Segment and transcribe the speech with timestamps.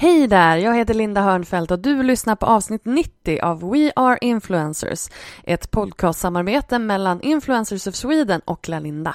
[0.00, 4.18] Hej där, jag heter Linda Hörnfeldt och du lyssnar på avsnitt 90 av We Are
[4.20, 5.08] Influencers,
[5.44, 9.14] ett podcastsamarbete mellan Influencers of Sweden och Lalinda.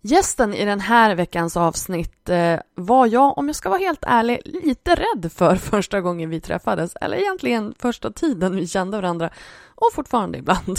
[0.00, 4.40] Gästen i den här veckans avsnitt eh, var jag, om jag ska vara helt ärlig,
[4.44, 9.30] lite rädd för första gången vi träffades, eller egentligen första tiden vi kände varandra,
[9.74, 10.78] och fortfarande ibland.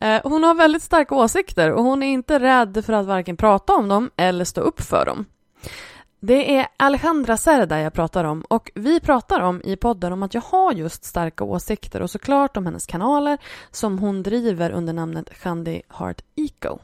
[0.00, 3.72] Eh, hon har väldigt starka åsikter och hon är inte rädd för att varken prata
[3.72, 5.24] om dem eller stå upp för dem.
[6.20, 10.34] Det är Alejandra Cerda jag pratar om och vi pratar om i podden om att
[10.34, 13.38] jag har just starka åsikter och såklart om hennes kanaler
[13.70, 16.78] som hon driver under namnet Shandy Heart Eco.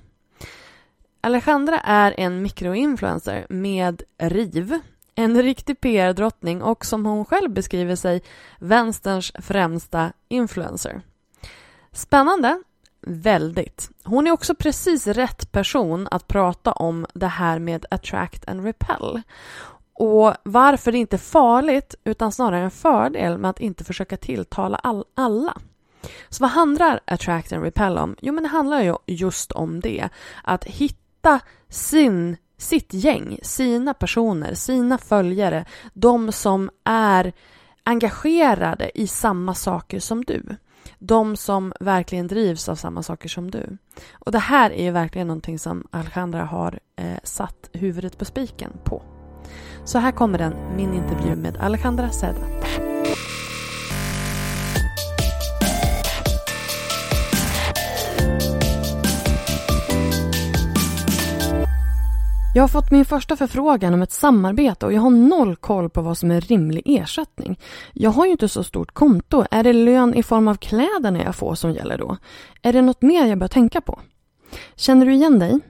[1.20, 4.78] Alejandra är en mikroinfluencer med RIV,
[5.14, 8.22] en riktig PR-drottning och som hon själv beskriver sig,
[8.58, 11.02] vänsterns främsta influencer.
[11.92, 12.62] Spännande,
[13.06, 13.90] Väldigt.
[14.04, 19.22] Hon är också precis rätt person att prata om det här med attract and repel.
[19.94, 24.76] Och varför det inte är farligt utan snarare en fördel med att inte försöka tilltala
[24.76, 25.58] all, alla.
[26.28, 28.16] Så vad handlar attract and repel om?
[28.20, 30.08] Jo, men det handlar ju just om det.
[30.44, 37.32] Att hitta sin, sitt gäng, sina personer, sina följare, de som är
[37.84, 40.56] engagerade i samma saker som du
[40.98, 43.76] de som verkligen drivs av samma saker som du.
[44.12, 48.72] Och det här är ju verkligen någonting som Alejandra har eh, satt huvudet på spiken
[48.84, 49.02] på.
[49.84, 52.91] Så här kommer den, min intervju med Alejandra Seda.
[62.54, 66.02] Jag har fått min första förfrågan om ett samarbete och jag har noll koll på
[66.02, 67.58] vad som är rimlig ersättning.
[67.92, 69.44] Jag har ju inte så stort konto.
[69.50, 72.16] Är det lön i form av kläderna jag får som gäller då?
[72.62, 74.00] Är det något mer jag bör tänka på?
[74.76, 75.60] Känner du igen dig?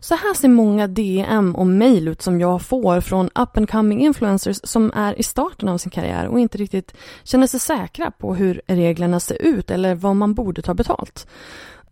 [0.00, 4.00] Så här ser många DM och mejl ut som jag får från up and coming
[4.00, 8.34] influencers som är i starten av sin karriär och inte riktigt känner sig säkra på
[8.34, 11.26] hur reglerna ser ut eller vad man borde ta betalt.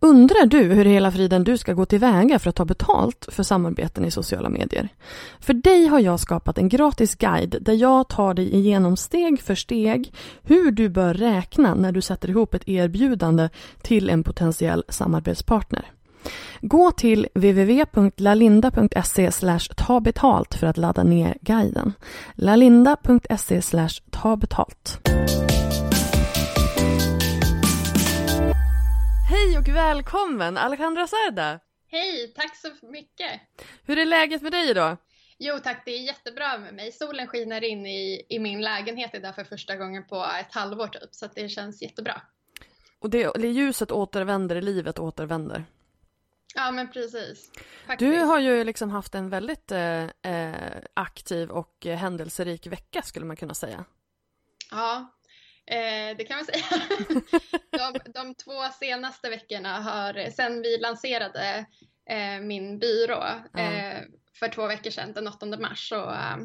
[0.05, 4.05] Undrar du hur hela friden du ska gå tillväga för att ta betalt för samarbeten
[4.05, 4.89] i sociala medier?
[5.39, 9.55] För dig har jag skapat en gratis guide där jag tar dig igenom steg för
[9.55, 13.49] steg hur du bör räkna när du sätter ihop ett erbjudande
[13.81, 15.91] till en potentiell samarbetspartner.
[16.61, 19.31] Gå till www.lalinda.se
[19.75, 21.93] ta betalt för att ladda ner guiden.
[22.35, 23.61] lalinda.se
[24.09, 24.35] ta
[29.67, 31.59] och välkommen Alejandra Cerda!
[31.87, 33.41] Hej, tack så mycket!
[33.83, 34.97] Hur är läget med dig idag?
[35.37, 36.91] Jo tack, det är jättebra med mig.
[36.91, 41.15] Solen skiner in i, i min lägenhet idag för första gången på ett halvår typ,
[41.15, 42.21] så det känns jättebra.
[42.99, 45.65] Och det, det ljuset återvänder, livet återvänder.
[46.55, 47.51] Ja men precis.
[47.87, 48.11] Faktiskt.
[48.11, 53.35] Du har ju liksom haft en väldigt eh, eh aktiv och händelserik vecka skulle man
[53.35, 53.85] kunna säga.
[54.71, 55.14] Ja,
[55.67, 56.65] Eh, det kan man säga.
[57.93, 61.65] de, de två senaste veckorna har, sen vi lanserade
[62.09, 63.23] eh, min byrå
[63.57, 64.01] eh,
[64.39, 66.37] för två veckor sedan, den 8 mars, så, eh,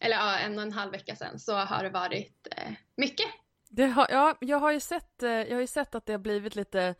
[0.00, 3.26] eller ja, en och en halv vecka sedan, så har det varit eh, mycket.
[3.68, 6.18] Det har, ja, jag har, ju sett, eh, jag har ju sett att det har
[6.18, 6.94] blivit lite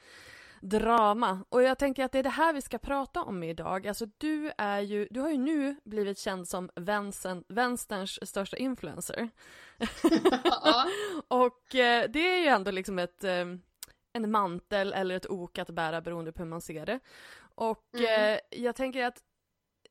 [0.61, 1.45] drama.
[1.49, 3.87] Och jag tänker att det är det här vi ska prata om idag.
[3.87, 9.31] Alltså du är ju, du har ju nu blivit känd som vänstern, vänsterns största influencer.
[11.29, 13.47] och eh, det är ju ändå liksom ett, eh,
[14.13, 17.01] en mantel eller ett ok att bära beroende på hur man ser det.
[17.55, 18.35] Och mm.
[18.35, 19.23] eh, jag tänker att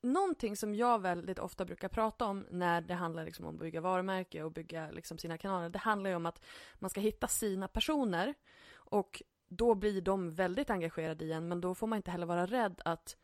[0.01, 3.81] någonting som jag väldigt ofta brukar prata om när det handlar liksom om att bygga
[3.81, 6.45] varumärke och bygga liksom sina kanaler, det handlar ju om att
[6.75, 8.33] man ska hitta sina personer
[8.75, 12.45] och då blir de väldigt engagerade i en, men då får man inte heller vara
[12.45, 13.17] rädd att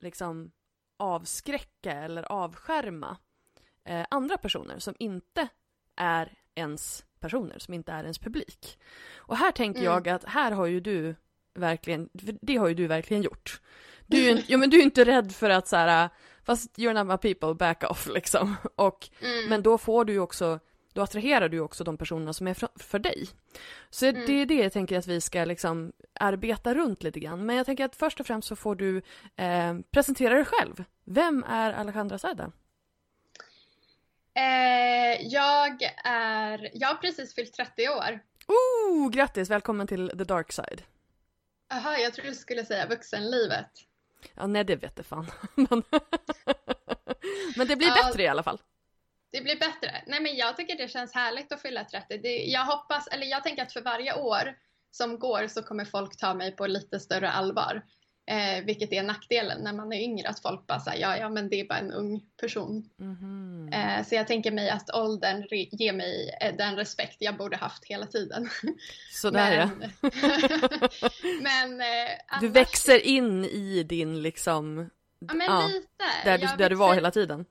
[0.00, 0.52] liksom
[0.96, 3.16] avskräcka eller avskärma
[3.84, 5.48] eh, andra personer som inte
[5.96, 8.78] är ens personer, som inte är ens publik.
[9.16, 9.92] Och här tänker mm.
[9.92, 11.14] jag att här har ju du
[11.54, 12.08] verkligen,
[12.42, 13.60] det har ju du verkligen gjort.
[14.06, 16.08] Du är ju ja, men du är inte rädd för att så här,
[16.44, 18.56] fast you're not my people, back off liksom.
[18.76, 19.48] Och, mm.
[19.48, 20.60] Men då får du ju också,
[20.94, 23.28] då attraherar du också de personerna som är för, dig.
[23.90, 24.26] Så mm.
[24.26, 27.46] det är det jag tänker att vi ska liksom arbeta runt lite grann.
[27.46, 29.02] Men jag tänker att först och främst så får du
[29.36, 30.84] eh, presentera dig själv.
[31.04, 32.52] Vem är Alejandra Saida?
[34.34, 38.20] Eh, jag är, jag har precis fyllt 30 år.
[38.46, 39.50] Oh, grattis!
[39.50, 40.82] Välkommen till the dark side.
[41.68, 43.70] Jaha, jag trodde du skulle säga vuxenlivet.
[44.34, 45.30] Ja, nej det vet det fan.
[47.56, 48.58] men det blir ja, bättre i alla fall.
[49.34, 50.02] Det blir bättre.
[50.06, 52.18] Nej men jag tycker det känns härligt att fylla 30.
[52.18, 54.54] Det, jag hoppas, eller jag tänker att för varje år
[54.90, 57.82] som går så kommer folk ta mig på lite större allvar.
[58.26, 61.48] Eh, vilket är nackdelen när man är yngre, att folk bara säger ja, ja men
[61.48, 62.90] det är bara en ung person.
[63.00, 63.68] Mm.
[63.72, 67.84] Eh, så jag tänker mig att åldern ger mig eh, den respekt jag borde haft
[67.84, 68.48] hela tiden.
[69.12, 70.10] Sådär men, ja.
[71.40, 71.86] men eh,
[72.28, 72.40] annars...
[72.40, 76.04] Du växer in i din liksom, ja, men ja, lite.
[76.24, 77.44] där, du, där du var hela tiden.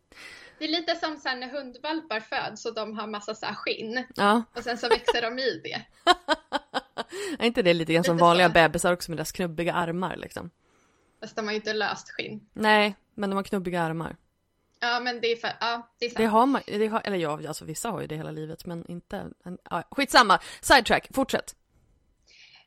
[0.60, 4.04] Det är lite som sen när hundvalpar föds och de har massa så skinn.
[4.16, 4.44] Ja.
[4.56, 5.82] Och sen så växer de i det.
[7.40, 8.54] är inte det lite grann som vanliga så.
[8.54, 10.50] bebisar också med deras knubbiga armar liksom?
[11.20, 12.50] Fast de har ju inte löst skinn.
[12.54, 14.16] Nej, men de har knubbiga armar.
[14.80, 16.18] Ja, men det är för, ja, det är sant.
[16.18, 18.86] Det har man, det har, eller ja, alltså vissa har ju det hela livet, men
[18.92, 20.40] inte, en, ja, skitsamma.
[20.62, 21.56] Sidetrack, fortsätt.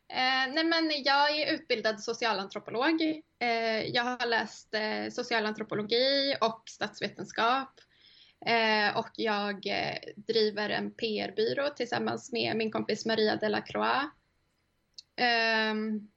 [0.08, 3.02] Eh, nej men jag är utbildad socialantropolog.
[3.38, 7.80] Eh, jag har läst eh, socialantropologi och statsvetenskap.
[8.46, 14.10] Eh, och jag eh, driver en PR-byrå tillsammans med min kompis Maria Delacroix.
[15.16, 16.08] Ehm,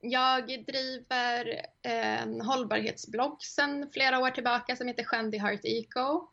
[0.00, 6.28] jag driver en hållbarhetsblogg sedan flera år tillbaka som heter Shandy Heart Eco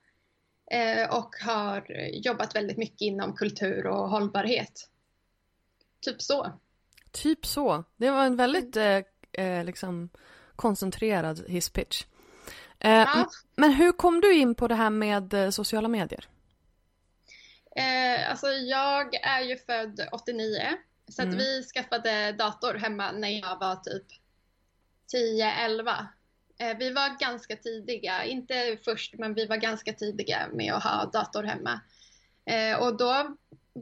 [0.72, 4.90] eh, och har jobbat väldigt mycket inom kultur och hållbarhet.
[6.02, 6.52] Typ så.
[7.12, 7.84] Typ så.
[7.98, 9.02] Det var en väldigt eh,
[9.34, 10.10] eh liksom
[10.56, 12.06] koncentrerad hisspitch.
[12.80, 13.30] Eh, ja.
[13.56, 16.26] Men hur kom du in på det här med eh, sociala medier?
[17.76, 20.62] Eh, alltså jag är ju född 89
[21.08, 21.34] så mm.
[21.34, 24.06] att vi skaffade dator hemma när jag var typ
[25.14, 26.06] 10-11.
[26.60, 31.06] Eh, vi var ganska tidiga, inte först men vi var ganska tidiga med att ha
[31.06, 31.82] dator hemma.
[32.50, 33.36] Eh, och då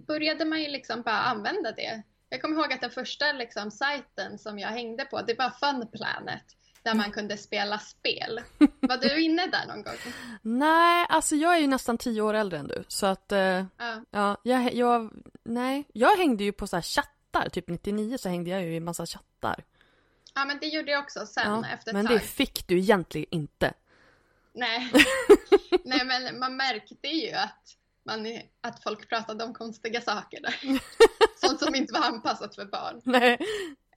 [0.07, 2.03] började man ju liksom bara använda det.
[2.29, 6.43] Jag kommer ihåg att den första liksom, sajten som jag hängde på det var Funplanet
[6.83, 8.41] där man kunde spela spel.
[8.79, 9.95] Var du inne där någon gång?
[10.41, 13.65] Nej, alltså jag är ju nästan tio år äldre än du så att uh, ja,
[14.11, 15.11] ja jag, jag,
[15.43, 17.49] nej, jag hängde ju på så här chatt chattar.
[17.49, 19.63] Typ 99 så hängde jag ju i massa chattar.
[20.35, 22.15] Ja men det gjorde jag också sen ja, efter ett Men tag.
[22.15, 23.73] det fick du egentligen inte.
[24.53, 24.91] Nej.
[25.83, 27.76] Nej men man märkte ju att,
[28.07, 30.55] man, att folk pratade om konstiga saker där.
[31.47, 33.01] Sånt som inte var anpassat för barn.
[33.03, 33.37] Nej.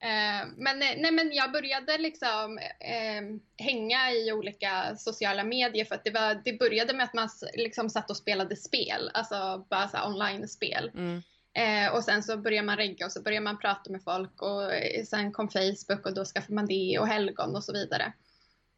[0.03, 3.23] Eh, men, nej, men jag började liksom eh,
[3.65, 7.91] hänga i olika sociala medier för att det, var, det började med att man liksom
[7.91, 10.91] satt och spelade spel, alltså bara så online-spel.
[10.95, 11.23] Mm.
[11.53, 14.75] Eh, och sen så börjar man regga och så börjar man prata med folk och
[14.75, 18.13] eh, sen kom Facebook och då skaffade man det och helgon och så vidare.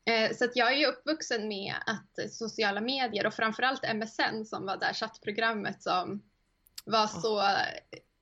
[0.05, 4.77] Eh, så att jag är uppvuxen med att sociala medier och framförallt MSN som var
[4.77, 6.23] det chattprogrammet som
[6.85, 7.43] var så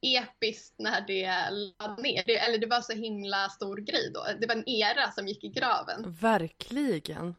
[0.00, 2.22] episkt när det lade ner.
[2.26, 4.26] Det, eller det var så himla stor grej då.
[4.40, 6.16] Det var en era som gick i graven.
[6.20, 7.34] Verkligen.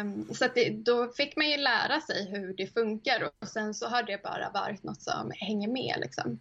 [0.00, 3.74] Um, så att det, då fick man ju lära sig hur det funkar och sen
[3.74, 6.40] så har det bara varit något som hänger med liksom.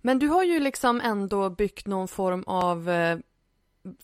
[0.00, 3.18] Men du har ju liksom ändå byggt någon form av eh,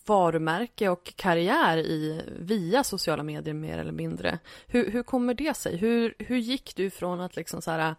[0.05, 4.39] varumärke och karriär i, via sociala medier mer eller mindre.
[4.67, 5.77] Hur, hur kommer det sig?
[5.77, 7.95] Hur, hur gick du från att liksom så här,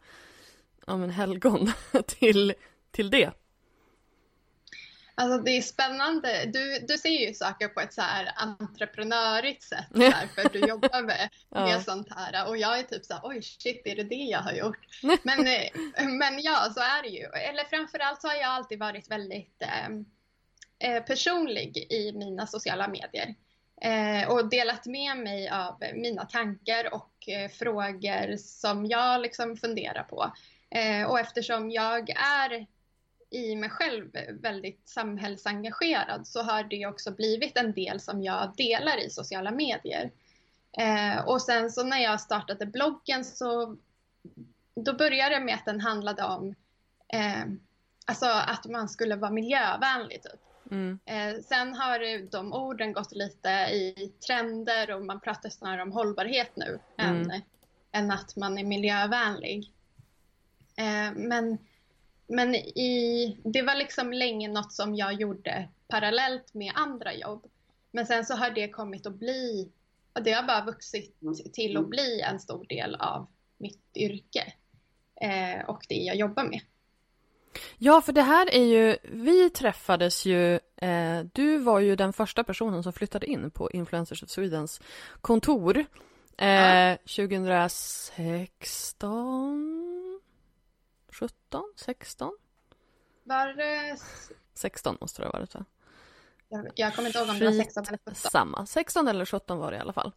[0.87, 1.73] ja men helgon
[2.07, 2.55] till,
[2.91, 3.33] till det?
[5.15, 6.45] Alltså det är spännande.
[6.47, 11.03] Du, du ser ju saker på ett så här entreprenörigt sätt här, för du jobbar
[11.03, 11.65] med, ja.
[11.65, 14.39] med sånt här och jag är typ så här, oj shit, är det det jag
[14.39, 14.79] har gjort?
[15.23, 15.69] Men, eh,
[16.07, 17.25] men ja, så är det ju.
[17.25, 20.05] Eller framförallt så har jag alltid varit väldigt ehm,
[20.83, 23.35] eh, personlig i mina sociala medier
[23.81, 30.03] eh, och delat med mig av mina tankar och eh, frågor som jag liksom funderar
[30.03, 30.33] på.
[30.71, 32.67] Eh, och eftersom jag är
[33.31, 34.11] i mig själv
[34.41, 40.11] väldigt samhällsengagerad så har det också blivit en del som jag delar i sociala medier.
[40.79, 43.77] Eh, och sen så när jag startade bloggen så
[44.75, 46.55] då började det med att den handlade om
[47.09, 47.45] eh,
[48.07, 50.23] alltså att man skulle vara miljövänlig.
[50.23, 50.41] Typ.
[50.73, 50.99] Mm.
[51.05, 56.57] Eh, sen har de orden gått lite i trender och man pratar snarare om hållbarhet
[56.57, 57.31] nu mm.
[57.31, 57.43] än,
[57.93, 59.73] än att man är miljövänlig.
[60.77, 61.59] Eh, men
[62.27, 67.47] men i, det var liksom länge något som jag gjorde parallellt med andra jobb.
[67.91, 69.73] Men sen så har det kommit att bli,
[70.13, 71.17] och det har bara vuxit
[71.53, 73.27] till att bli en stor del av
[73.59, 74.53] mitt yrke
[75.21, 76.61] eh, och det jag jobbar med.
[77.79, 82.45] Ja, för det här är ju, vi träffades ju, eh, du var ju den första
[82.45, 84.81] personen som flyttade in på Influencers of Swedens
[85.21, 85.85] kontor
[86.39, 86.97] eh, ja.
[86.97, 89.83] 2016
[91.13, 92.33] 17, 16?
[93.25, 93.97] Var det...
[94.55, 95.65] 16 måste det ha varit va?
[96.75, 98.15] Jag, kommer inte ihåg om det var 16 eller 17.
[98.15, 100.13] Samma, 16 eller 17 var det i alla fall.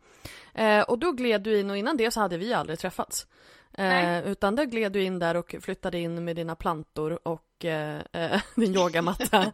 [0.54, 3.28] Eh, och då gled du in och innan det så hade vi aldrig träffats.
[3.78, 8.02] Eh, utan då gled du in där och flyttade in med dina plantor och eh,
[8.12, 9.54] eh din yogamatta.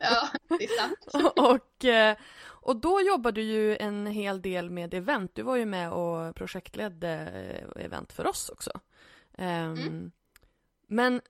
[0.00, 1.32] ja, det är sant.
[1.38, 5.34] och, eh, och då jobbade du ju en hel del med event.
[5.34, 7.10] Du var ju med och projektledde
[7.76, 8.70] eh, event för oss också.
[9.38, 10.12] Um, mm.
[10.86, 11.20] Men,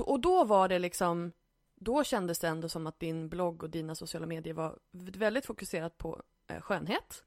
[0.00, 1.32] och då var det liksom,
[1.74, 5.98] då kändes det ändå som att din blogg och dina sociala medier var väldigt fokuserat
[5.98, 7.24] på eh, skönhet.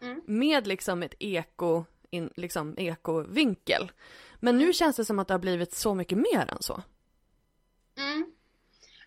[0.00, 0.20] Mm.
[0.26, 3.90] Med liksom ett eko, in, liksom ekovinkel.
[4.40, 6.82] Men nu känns det som att det har blivit så mycket mer än så.
[7.98, 8.32] Mm.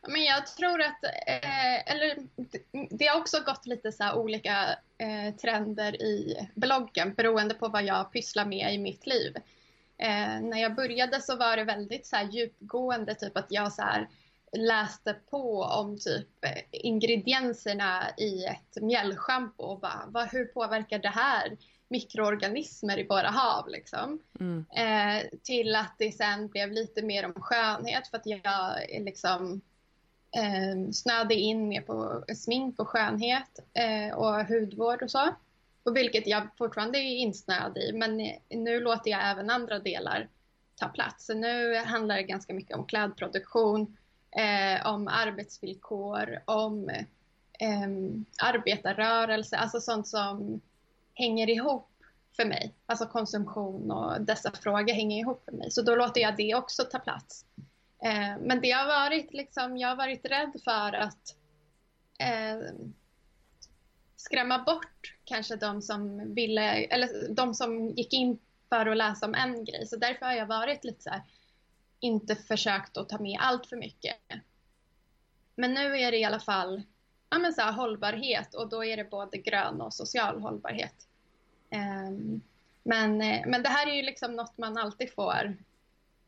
[0.08, 2.18] Men jag tror att, eh, eller
[2.90, 8.12] det har också gått lite så olika eh, trender i bloggen beroende på vad jag
[8.12, 9.36] pysslar med i mitt liv.
[9.98, 13.82] Eh, när jag började så var det väldigt så här djupgående, typ att jag så
[13.82, 14.10] här
[14.52, 21.10] läste på om typ eh, ingredienserna i ett mjällschampo och bara, vad, hur påverkar det
[21.10, 21.58] här
[21.90, 24.20] mikroorganismer i våra hav liksom.
[24.40, 24.66] Mm.
[24.72, 29.62] Eh, till att det sen blev lite mer om skönhet för att jag liksom
[30.36, 35.36] eh, snöade in mer på smink och skönhet eh, och hudvård och så.
[35.84, 40.28] Och vilket jag fortfarande är insnöad i, men nu låter jag även andra delar
[40.76, 41.26] ta plats.
[41.26, 43.98] Så nu handlar det ganska mycket om klädproduktion,
[44.32, 46.90] eh, om arbetsvillkor, om
[47.60, 47.88] eh,
[48.44, 50.62] arbetarrörelse, alltså sånt som
[51.20, 51.90] hänger ihop
[52.36, 52.76] för mig.
[52.86, 55.72] Alltså konsumtion och dessa frågor hänger ihop för mig.
[55.72, 57.46] Så då låter jag det också ta plats.
[58.04, 61.36] Eh, men det har varit liksom, jag har varit rädd för att
[62.20, 62.60] eh,
[64.16, 69.36] skrämma bort kanske de som ville, eller de som gick in för att läsa om
[69.36, 69.88] en grej.
[69.88, 71.22] Så därför har jag varit lite så här,
[72.00, 74.16] inte försökt att ta med allt för mycket.
[75.56, 76.84] Men nu är det i alla fall
[77.30, 81.09] ja, men så här, hållbarhet och då är det både grön och social hållbarhet.
[81.72, 82.42] Um,
[82.84, 85.58] men, eh, men det här är ju liksom något man alltid får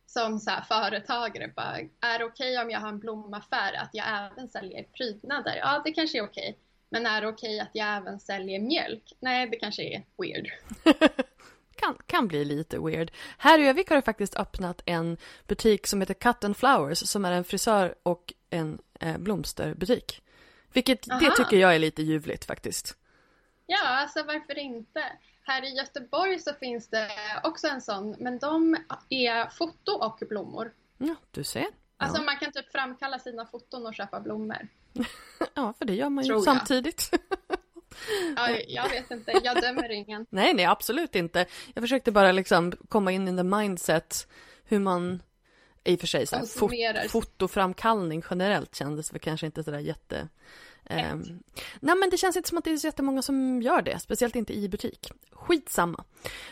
[0.06, 1.52] som så företagare.
[1.56, 5.56] Bara, är det okej okay om jag har en blomaffär att jag även säljer prydnader?
[5.56, 6.50] Ja, det kanske är okej.
[6.50, 6.56] Okay.
[6.90, 9.14] Men är det okej att jag även säljer mjölk?
[9.20, 10.48] Nej, det kanske är weird.
[11.76, 13.12] kan, kan bli lite weird.
[13.38, 15.18] Här i Övik har det faktiskt öppnat en
[15.48, 20.22] butik som heter Cut and Flowers som är en frisör och en eh, blomsterbutik.
[20.74, 21.20] Vilket, Aha.
[21.20, 22.98] det tycker jag är lite ljuvligt faktiskt.
[23.66, 25.04] Ja, alltså varför inte?
[25.44, 27.12] Här i Göteborg så finns det
[27.44, 28.78] också en sån, men de
[29.10, 30.74] är foto och blommor.
[30.98, 31.66] Ja, du ser.
[31.98, 34.68] Alltså man kan typ framkalla sina foton och köpa blommor.
[35.54, 37.10] ja, för det gör man ju Tror samtidigt.
[38.36, 40.26] ja, jag vet inte, jag dömer ingen.
[40.30, 41.46] Nej, nej, absolut inte.
[41.74, 44.28] Jag försökte bara liksom komma in i the mindset
[44.64, 45.24] hur man
[45.84, 46.72] i och för sig så här, fot
[47.12, 50.28] fotoframkallning generellt kändes väl kanske inte sådär jätte...
[50.92, 51.16] Eh,
[51.80, 54.36] nej men det känns inte som att det är så jättemånga som gör det, speciellt
[54.36, 55.12] inte i butik.
[55.32, 56.04] Skitsamma.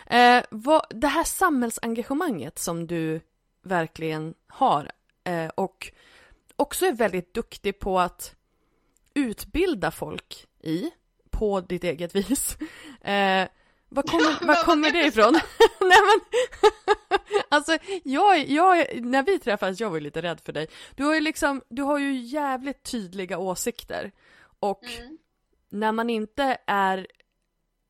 [0.08, 3.22] Eh, vad, det här samhällsengagemanget som du
[3.62, 4.92] verkligen har
[5.24, 5.92] eh, och
[6.56, 8.36] också är väldigt duktig på att
[9.14, 10.92] utbilda folk i,
[11.30, 12.58] på ditt eget vis.
[13.02, 13.48] Eh,
[13.90, 15.34] var kommer, var kommer det ifrån?
[15.82, 16.40] Nej men,
[17.50, 20.68] alltså jag, jag, när vi träffades, jag var ju lite rädd för dig.
[20.96, 24.12] Du har ju liksom, du har ju jävligt tydliga åsikter.
[24.60, 25.18] Och mm.
[25.70, 27.08] när man inte är,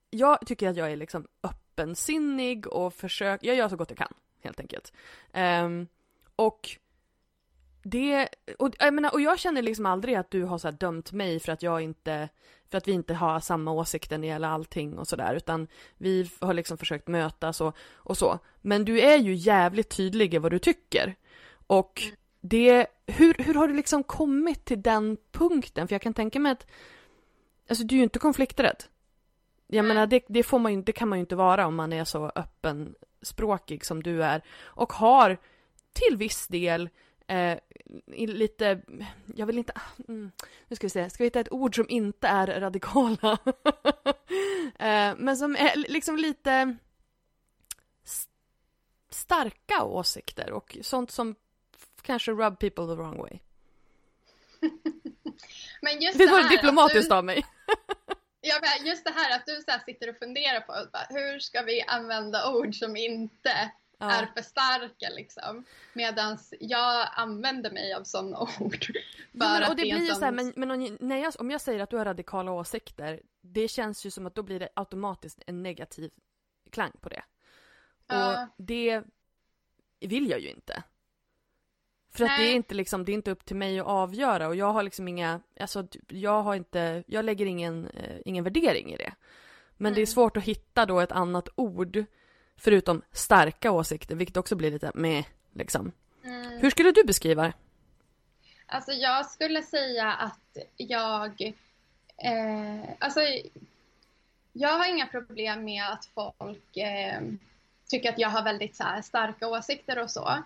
[0.10, 4.14] jag tycker att jag är liksom öppensinnig och försöker, jag gör så gott jag kan,
[4.42, 4.94] helt enkelt.
[5.34, 5.88] Um,
[6.36, 6.70] och
[7.84, 11.40] det, och jag menar, och jag känner liksom aldrig att du har så dömt mig
[11.40, 12.30] för att jag inte,
[12.70, 16.30] för att vi inte har samma åsikter när det gäller allting och sådär, utan vi
[16.42, 18.40] har liksom försökt mötas och, och så.
[18.62, 21.16] Men du är ju jävligt tydlig i vad du tycker.
[21.68, 22.02] Och
[22.42, 25.88] det, hur, hur har du liksom kommit till den punkten?
[25.88, 26.68] För jag kan tänka mig att,
[27.70, 28.84] alltså du är ju inte konflikträdd.
[29.68, 31.94] Jag menar, det, det, får man ju, det kan man ju inte vara om man
[31.94, 34.44] är så öppenspråkig som du är.
[34.62, 35.38] Och har
[35.94, 36.90] till viss del
[37.28, 37.60] eh,
[38.18, 38.82] lite,
[39.36, 39.74] jag vill inte,
[40.08, 40.32] mm,
[40.68, 43.38] nu ska vi se, ska vi hitta ett ord som inte är radikala?
[44.80, 46.78] eh, men som är liksom lite
[49.10, 51.36] starka åsikter och sånt som
[52.02, 53.40] kanske rub people the wrong way.
[55.82, 57.46] Men just det det var diplomatiskt du, av mig.
[58.42, 60.74] ja, just det här att du så sitter och funderar på
[61.10, 64.12] hur ska vi använda ord som inte ja.
[64.12, 65.66] är för starka liksom.
[65.94, 68.86] Medan jag använder mig av sådana ord.
[68.86, 68.94] För
[69.32, 71.80] ja, men, och det, blir ju så här, men, men när jag, om jag säger
[71.80, 75.64] att du har radikala åsikter, det känns ju som att då blir det automatiskt en
[75.64, 76.12] negativ
[76.72, 77.24] klang på det.
[78.08, 78.44] Ja.
[78.44, 79.04] Och det
[80.00, 80.84] vill jag ju inte.
[82.20, 82.34] För Nej.
[82.34, 84.74] att det är inte liksom, det är inte upp till mig att avgöra och jag
[84.74, 89.14] har liksom inga, alltså jag har inte, jag lägger ingen, eh, ingen värdering i det.
[89.78, 89.96] Men mm.
[89.96, 92.06] det är svårt att hitta då ett annat ord
[92.58, 95.24] förutom starka åsikter, vilket också blir lite med
[95.54, 95.92] liksom.
[96.24, 96.60] Mm.
[96.60, 97.54] Hur skulle du beskriva det?
[98.66, 101.42] Alltså jag skulle säga att jag,
[102.18, 103.20] eh, alltså
[104.54, 107.22] jag har inga problem med att folk eh,
[107.88, 110.44] tycker att jag har väldigt så här, starka åsikter och så.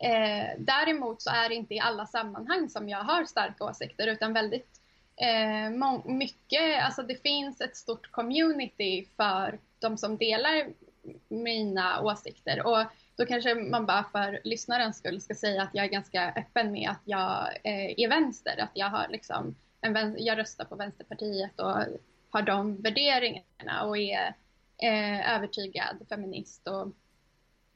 [0.00, 4.32] Eh, däremot så är det inte i alla sammanhang som jag har starka åsikter utan
[4.32, 4.80] väldigt
[5.16, 5.70] eh,
[6.04, 10.66] mycket, alltså det finns ett stort community för de som delar
[11.28, 12.66] mina åsikter.
[12.66, 12.84] Och
[13.16, 16.90] då kanske man bara för lyssnarens skull ska säga att jag är ganska öppen med
[16.90, 21.74] att jag eh, är vänster, att jag har liksom en, jag röstar på Vänsterpartiet och
[22.30, 24.34] har de värderingarna och är
[24.78, 26.88] eh, övertygad feminist och,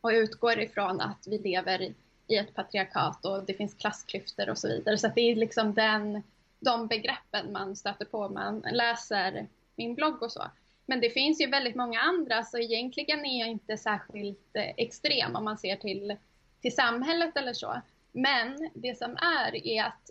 [0.00, 1.94] och utgår ifrån att vi lever
[2.30, 4.98] i, ett patriarkat och det finns klassklyftor och så vidare.
[4.98, 6.22] Så det är liksom den,
[6.60, 9.46] de begreppen man stöter på om man läser
[9.76, 10.42] min blogg och så.
[10.86, 15.36] Men det finns ju väldigt många andra så egentligen är jag inte särskilt eh, extrem
[15.36, 16.16] om man ser till,
[16.60, 17.80] till samhället eller så.
[18.12, 20.10] Men det som är är att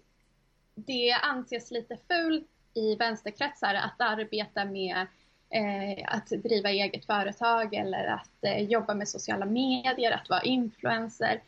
[0.75, 5.07] det anses lite fult i vänsterkretsar att arbeta med
[5.49, 11.41] eh, att driva eget företag eller att eh, jobba med sociala medier, att vara influencer.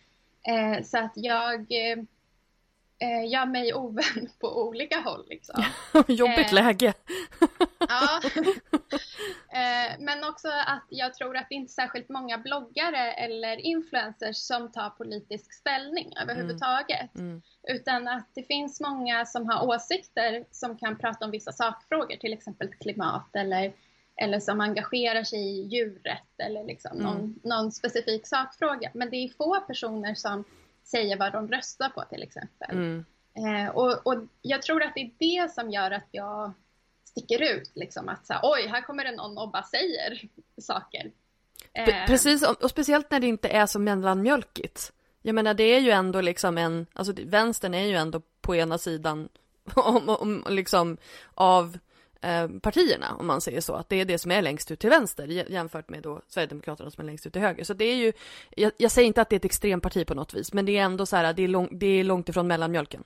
[0.48, 1.60] Eh, så att jag
[3.02, 5.26] eh, gör mig ovän på olika håll.
[5.30, 5.64] Liksom.
[6.08, 6.94] Jobbigt läge.
[7.80, 8.22] ja.
[10.00, 14.72] men också att jag tror att det inte är särskilt många bloggare eller influencers som
[14.72, 17.16] tar politisk ställning överhuvudtaget.
[17.16, 17.30] Mm.
[17.30, 17.42] Mm.
[17.68, 22.34] Utan att det finns många som har åsikter som kan prata om vissa sakfrågor, till
[22.34, 23.74] exempel klimat eller
[24.22, 27.04] eller som engagerar sig i djurrätt eller liksom mm.
[27.04, 28.92] någon, någon, specifik sakfråga.
[28.94, 30.44] Men det är få personer som
[30.84, 32.72] säger vad de röstar på till exempel.
[32.72, 33.06] Mm.
[33.34, 36.54] Eh, och, och, jag tror att det är det som gör att jag
[37.04, 37.72] sticker ut.
[37.74, 40.30] Liksom, att så här, oj, här kommer det någon och bara säger
[40.62, 41.12] saker.
[41.74, 42.06] Eh.
[42.08, 44.92] Precis, och speciellt när det inte är så mellanmjölkigt.
[45.22, 48.78] Jag menar det är ju ändå liksom en, alltså vänstern är ju ändå på ena
[48.78, 49.30] sidan
[49.76, 50.98] om, om, liksom
[51.34, 51.78] av
[52.62, 55.28] partierna, om man säger så, att det är det som är längst ut till vänster
[55.28, 57.64] jämfört med då Sverigedemokraterna som är längst ut till höger.
[57.64, 58.14] Så det är ju,
[58.50, 60.84] jag, jag säger inte att det är ett extremparti på något vis, men det är
[60.84, 63.04] ändå så här, det är, lång, det är långt ifrån mellanmjölken.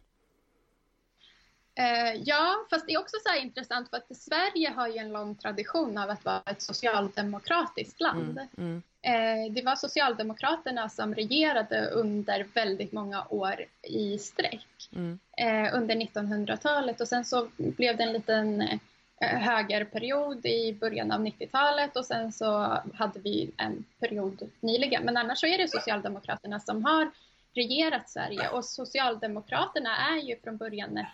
[1.78, 5.36] Eh, ja, fast det är också så intressant för att Sverige har ju en lång
[5.36, 8.40] tradition av att vara ett socialdemokratiskt land.
[8.58, 9.48] Mm, mm.
[9.48, 15.20] Eh, det var Socialdemokraterna som regerade under väldigt många år i sträck mm.
[15.38, 18.80] eh, under 1900-talet och sen så blev det en liten Eh,
[19.22, 25.04] högerperiod i början av 90-talet och sen så hade vi en period nyligen.
[25.04, 27.12] Men annars så är det Socialdemokraterna som har
[27.54, 31.08] regerat Sverige och Socialdemokraterna är ju från början ett,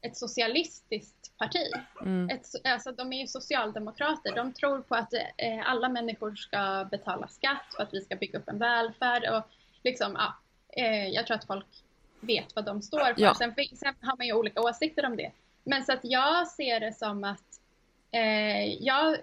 [0.00, 1.70] ett socialistiskt parti.
[2.00, 2.30] Mm.
[2.30, 4.34] Ett, alltså, de är ju socialdemokrater.
[4.34, 8.38] De tror på att eh, alla människor ska betala skatt för att vi ska bygga
[8.38, 9.42] upp en välfärd och
[9.84, 10.34] liksom, ja,
[10.82, 11.66] eh, jag tror att folk
[12.20, 13.14] vet vad de står för.
[13.16, 13.34] Ja.
[13.34, 15.32] Sen, sen har man ju olika åsikter om det.
[15.66, 17.60] Men så att jag ser det som att
[18.10, 19.16] eh, jag,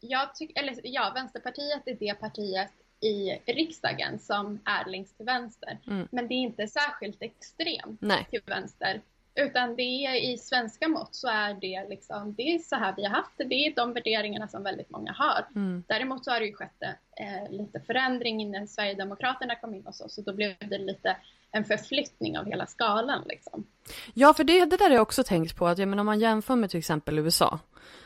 [0.00, 5.78] jag tycker, eller ja, Vänsterpartiet är det partiet i riksdagen som är längst till vänster.
[5.86, 6.08] Mm.
[6.12, 8.26] Men det är inte särskilt extremt Nej.
[8.30, 9.00] till vänster.
[9.34, 13.04] Utan det är i svenska mått så är det liksom, det är så här vi
[13.04, 13.44] har haft det.
[13.44, 15.46] Det är de värderingarna som väldigt många har.
[15.54, 15.84] Mm.
[15.88, 16.82] Däremot så har det ju skett
[17.16, 20.08] eh, lite förändring innan Sverigedemokraterna kom in och så.
[20.08, 21.16] Så då blev det lite
[21.52, 23.24] en förflyttning av hela skalan.
[23.28, 23.66] Liksom.
[24.14, 25.66] Ja, för det, det där har jag också tänkt på.
[25.66, 27.58] att jag menar, Om man jämför med till exempel USA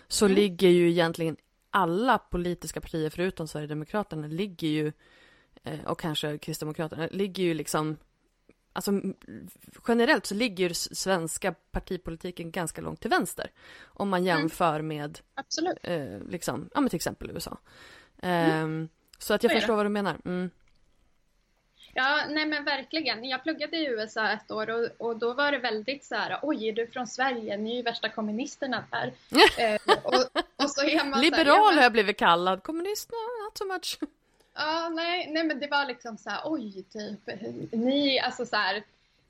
[0.08, 0.36] så mm.
[0.36, 1.36] ligger ju egentligen
[1.70, 4.92] alla politiska partier förutom Sverigedemokraterna ligger ju,
[5.62, 7.96] eh, och kanske Kristdemokraterna, ligger ju liksom
[8.76, 9.00] Alltså
[9.88, 13.50] generellt så ligger svenska partipolitiken ganska långt till vänster.
[13.82, 14.26] Om man mm.
[14.26, 15.78] jämför med Absolut.
[15.82, 17.58] Eh, liksom, ja men till exempel USA.
[18.22, 18.88] Eh, mm.
[19.18, 20.16] Så att jag förstår vad du menar.
[20.24, 20.50] Mm.
[21.94, 23.24] Ja, nej men verkligen.
[23.24, 26.68] Jag pluggade i USA ett år och, och då var det väldigt så här, oj,
[26.68, 27.56] är du från Sverige?
[27.56, 29.12] Ni är ju värsta kommunisterna där.
[29.58, 30.14] eh, och,
[30.56, 33.98] och, så är man Liberal har jag blivit kallad, kommunisterna not so much.
[34.56, 37.30] Ja, nej, nej men det var liksom så här, oj, typ,
[37.72, 38.82] ni, alltså så här,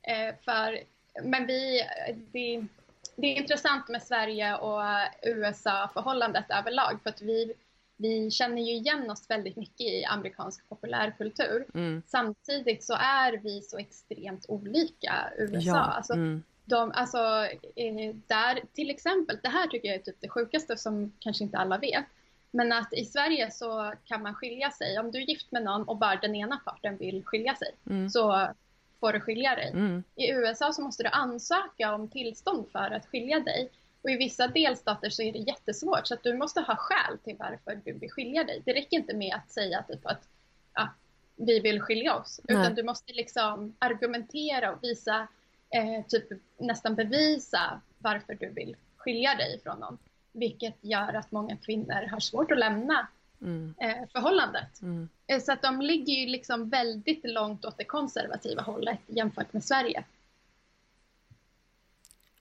[0.02, 0.78] eh, för,
[1.22, 1.82] men vi,
[2.32, 2.64] det,
[3.16, 4.82] det är intressant med Sverige och
[5.22, 7.54] USA-förhållandet överlag för att vi
[7.96, 11.66] vi känner ju igen oss väldigt mycket i amerikansk populärkultur.
[11.74, 12.02] Mm.
[12.06, 15.58] Samtidigt så är vi så extremt olika USA.
[15.60, 15.78] Ja.
[15.78, 16.42] Alltså, mm.
[16.64, 17.18] de, alltså,
[18.26, 21.78] där, till exempel, det här tycker jag är typ det sjukaste som kanske inte alla
[21.78, 22.04] vet.
[22.50, 24.98] Men att i Sverige så kan man skilja sig.
[24.98, 28.10] Om du är gift med någon och bara den ena parten vill skilja sig mm.
[28.10, 28.48] så
[29.00, 29.70] får du skilja dig.
[29.70, 30.04] Mm.
[30.14, 33.70] I USA så måste du ansöka om tillstånd för att skilja dig.
[34.04, 37.36] Och i vissa delstater så är det jättesvårt så att du måste ha skäl till
[37.38, 38.62] varför du vill skilja dig.
[38.64, 40.28] Det räcker inte med att säga typ att
[40.74, 40.88] ja,
[41.36, 42.40] vi vill skilja oss.
[42.44, 42.60] Nej.
[42.60, 45.28] Utan du måste liksom argumentera och visa,
[45.70, 46.24] eh, typ
[46.58, 49.98] nästan bevisa varför du vill skilja dig från någon.
[50.32, 53.08] Vilket gör att många kvinnor har svårt att lämna
[53.40, 53.74] mm.
[53.80, 54.82] eh, förhållandet.
[54.82, 55.08] Mm.
[55.26, 59.64] Eh, så att de ligger ju liksom väldigt långt åt det konservativa hållet jämfört med
[59.64, 60.04] Sverige.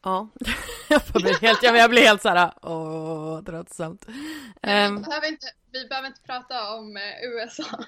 [0.04, 0.30] Ja,
[0.90, 4.06] jag blir helt, jag blir helt så här, åh, tröttsamt.
[4.08, 7.84] Um, vi, behöver inte, vi behöver inte prata om eh, USA.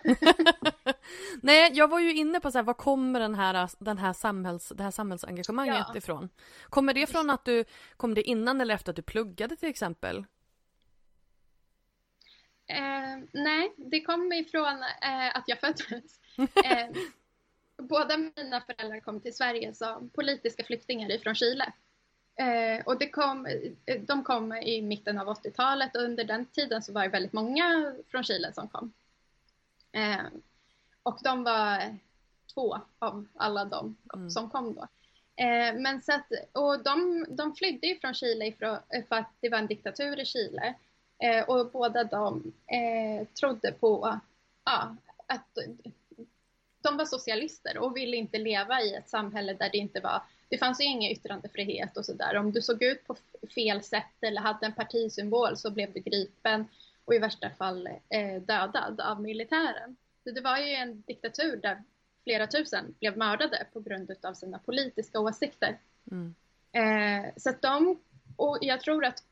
[1.41, 4.71] Nej, jag var ju inne på så här, var kommer den här, den här samhälls,
[4.75, 5.97] det här samhällsengagemanget ja.
[5.97, 6.29] ifrån?
[6.69, 7.65] Kommer det från att du,
[7.97, 10.25] kom det innan eller efter att du pluggade till exempel?
[12.67, 16.19] Eh, nej, det kom ifrån eh, att jag föddes.
[16.65, 16.87] Eh,
[17.77, 21.73] båda mina föräldrar kom till Sverige som politiska flyktingar ifrån Chile.
[22.35, 23.45] Eh, och det kom,
[23.85, 27.33] eh, de kom i mitten av 80-talet och under den tiden så var det väldigt
[27.33, 28.93] många från Chile som kom.
[29.91, 30.25] Eh,
[31.03, 31.97] och de var
[32.53, 34.29] två av alla de mm.
[34.29, 34.87] som kom då.
[35.43, 39.49] Eh, men så att, och de, de flydde ju från Chile för, för att det
[39.49, 40.75] var en diktatur i Chile.
[41.23, 44.19] Eh, och båda de eh, trodde på
[44.65, 44.95] ja,
[45.27, 45.57] att
[46.81, 50.57] de var socialister och ville inte leva i ett samhälle där det inte var det
[50.57, 52.37] fanns ju ingen yttrandefrihet och sådär.
[52.37, 53.15] Om du såg ut på
[53.55, 56.67] fel sätt eller hade en partisymbol så blev du gripen
[57.05, 59.95] och i värsta fall eh, dödad av militären.
[60.23, 61.83] Så det var ju en diktatur där
[62.23, 65.77] flera tusen blev mördade på grund av sina politiska åsikter.
[66.11, 66.35] Mm.
[66.71, 67.99] Eh, så att de,
[68.35, 69.23] och jag tror att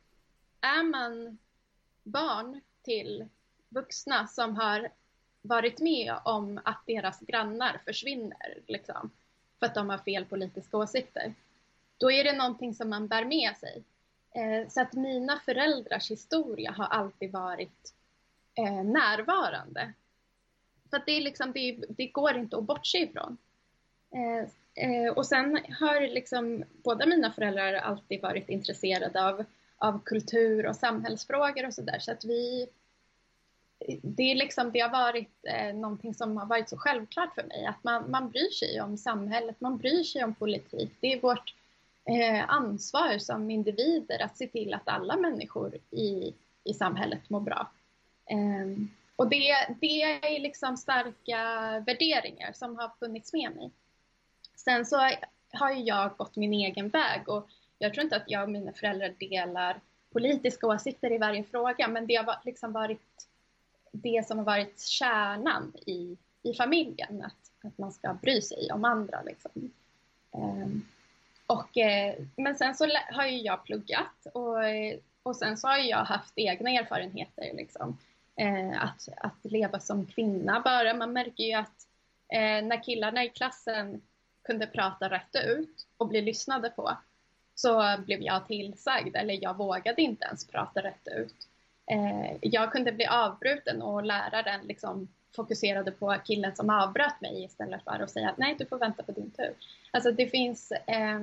[0.62, 1.38] är man
[2.04, 3.28] barn till
[3.69, 4.89] vuxna som har
[5.41, 9.12] varit med om att deras grannar försvinner, liksom,
[9.63, 11.34] för att de har fel politiska åsikter.
[11.97, 13.84] Då är det någonting som man bär med sig.
[14.36, 17.93] Eh, så att mina föräldrars historia har alltid varit
[18.56, 19.93] eh, närvarande.
[20.89, 23.38] För att det, är liksom, det, det går inte att bortse ifrån.
[24.76, 29.45] Eh, och sen har liksom båda mina föräldrar alltid varit intresserade av,
[29.78, 31.99] av kultur och samhällsfrågor och sådär.
[31.99, 32.67] Så att vi
[34.02, 37.65] det, är liksom, det har varit eh, någonting som har varit så självklart för mig,
[37.65, 40.91] att man, man bryr sig om samhället, man bryr sig om politik.
[41.00, 41.56] Det är vårt
[42.06, 47.72] eh, ansvar som individer att se till att alla människor i, i samhället mår bra.
[48.26, 51.39] Eh, och det, det är liksom starka
[51.86, 53.72] värderingar som har funnits med mig.
[54.56, 54.98] Sen så
[55.52, 58.74] har ju jag gått min egen väg och jag tror inte att jag och mina
[58.74, 59.80] föräldrar delar
[60.13, 63.28] politiska åsikter i varje fråga, men det har liksom varit
[63.93, 68.86] det som har varit kärnan i, i familjen, att, att man ska bry sig om
[68.86, 69.21] andra.
[69.21, 69.51] Liksom.
[70.32, 70.86] Um,
[71.47, 75.77] och, eh, men sen så har ju jag pluggat och, eh, och sen så har
[75.77, 77.51] jag haft egna erfarenheter.
[77.53, 77.97] Liksom.
[78.36, 80.93] Eh, att, att leva som kvinna bara.
[80.93, 81.88] Man märker ju att
[82.34, 84.01] eh, när killarna i klassen
[84.43, 86.97] kunde prata rätt ut och bli lyssnade på
[87.56, 91.47] så blev jag tillsagd eller jag vågade inte ens prata rätt ut
[91.91, 97.84] eh, jag kunde bli avbruten och läraren liksom fokuserade på killen som avbröt mig istället
[97.84, 99.56] för att säga att nej, du får vänta på din tur.
[99.91, 101.19] Alltså det finns, eh,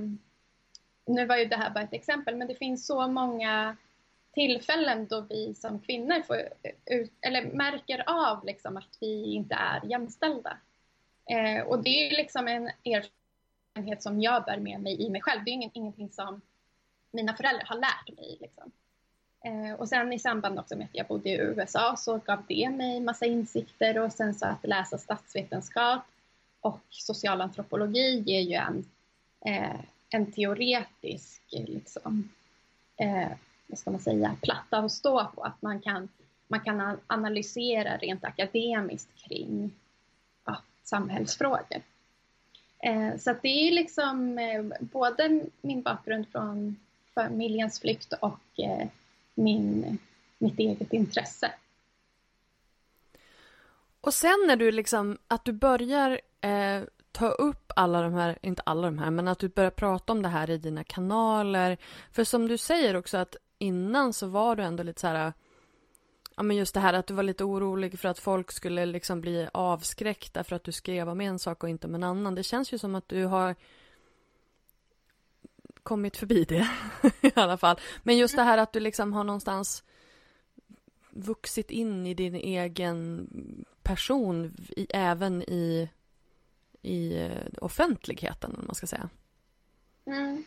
[1.07, 3.77] nu var ju det här bara ett exempel, men det finns så många
[4.35, 6.37] tillfällen då vi som kvinnor får
[6.87, 10.59] ut, eller märker av liksom att vi inte är jämställda.
[11.31, 15.45] Eh, och det är liksom en erfarenhet som jag bär med mig i mig själv.
[15.45, 16.41] Det är ingen, ingenting som
[17.11, 18.37] mina föräldrar har lärt mig.
[18.41, 18.73] Liksom.
[19.45, 22.71] Eh, och sen i samband också med att jag bodde i USA så gav det
[22.71, 26.03] mig massa insikter och sen så att läsa statsvetenskap
[26.61, 28.85] och socialantropologi ger ju en,
[29.41, 32.29] eh, en teoretisk liksom,
[32.97, 33.29] eh,
[33.67, 35.43] vad ska man säga, platta att stå på.
[35.43, 36.09] Att man kan,
[36.49, 39.73] man kan analysera rent akademiskt kring
[40.45, 41.83] ja, samhällsfrågor.
[43.19, 44.41] Så det är liksom
[44.81, 46.77] både min bakgrund från
[47.15, 48.61] familjens flykt och
[49.41, 49.99] min,
[50.39, 51.53] mitt eget intresse.
[54.01, 58.63] Och sen när du liksom, att du börjar eh, ta upp alla de här, inte
[58.67, 61.79] alla de här, men att du börjar prata om det här i dina kanaler.
[62.13, 65.33] För som du säger också att innan så var du ändå lite så här,
[66.37, 69.21] ja men just det här att du var lite orolig för att folk skulle liksom
[69.21, 72.35] bli avskräckta för att du skrev om en sak och inte om en annan.
[72.35, 73.55] Det känns ju som att du har
[75.83, 76.69] kommit förbi det
[77.21, 77.81] i alla fall.
[78.03, 79.85] Men just det här att du liksom har någonstans
[81.11, 83.29] vuxit in i din egen
[83.83, 85.89] person i, även i,
[86.83, 89.09] i eh, offentligheten, om man ska säga.
[90.07, 90.45] Mm.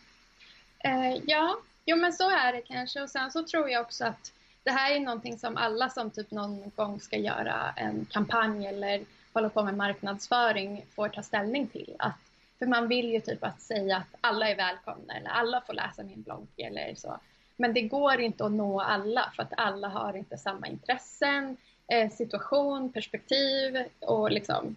[0.78, 3.02] Eh, ja, jo men så är det kanske.
[3.02, 6.30] Och sen så tror jag också att det här är någonting som alla som typ
[6.30, 11.96] någon gång ska göra en kampanj eller hålla på med marknadsföring får ta ställning till.
[11.98, 12.14] Att,
[12.64, 16.02] för man vill ju typ att säga att alla är välkomna eller alla får läsa
[16.02, 17.20] min blogg eller så.
[17.56, 21.56] Men det går inte att nå alla för att alla har inte samma intressen,
[21.88, 24.76] eh, situation, perspektiv och liksom.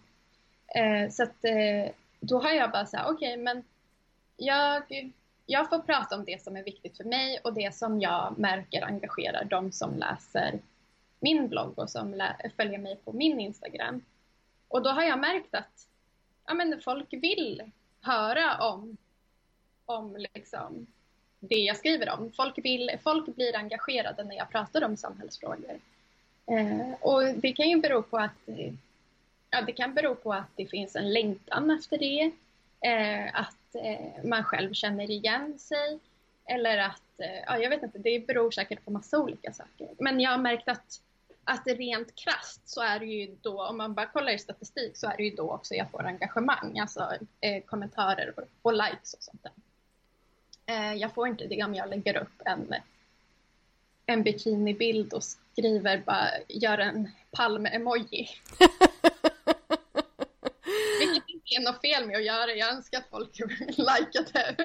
[0.76, 3.64] Eh, så att eh, då har jag bara så här, okej okay, men
[4.38, 4.84] jag,
[5.46, 8.86] jag får prata om det som är viktigt för mig och det som jag märker
[8.86, 10.60] engagerar de som läser
[11.20, 14.02] min blogg och som följer mig på min Instagram.
[14.68, 15.88] Och då har jag märkt att
[16.48, 17.72] ja, men folk vill
[18.08, 18.98] höra om,
[19.86, 20.88] om liksom
[21.40, 22.32] det jag skriver om.
[22.32, 25.80] Folk, vill, folk blir engagerade när jag pratar om samhällsfrågor.
[26.52, 28.50] Eh, och det kan ju bero på att
[29.50, 32.32] ja, det kan bero på att det finns en längtan efter det,
[32.82, 36.00] eh, att eh, man själv känner igen sig
[36.46, 39.88] eller att, eh, ja, jag vet inte, det beror säkert på massa olika saker.
[39.98, 41.02] Men jag har märkt att,
[41.48, 45.08] att rent krast så är det ju då, om man bara kollar i statistik, så
[45.08, 47.10] är det ju då också jag får engagemang, alltså
[47.42, 49.52] eh, kommentarer och, och likes och sånt där.
[50.66, 52.74] Eh, jag får inte det om jag lägger upp en,
[54.06, 58.30] en bikinibild och skriver bara, gör en palm-emoji.
[61.50, 64.56] Är något fel med att göra, det, jag önskar att folk likade.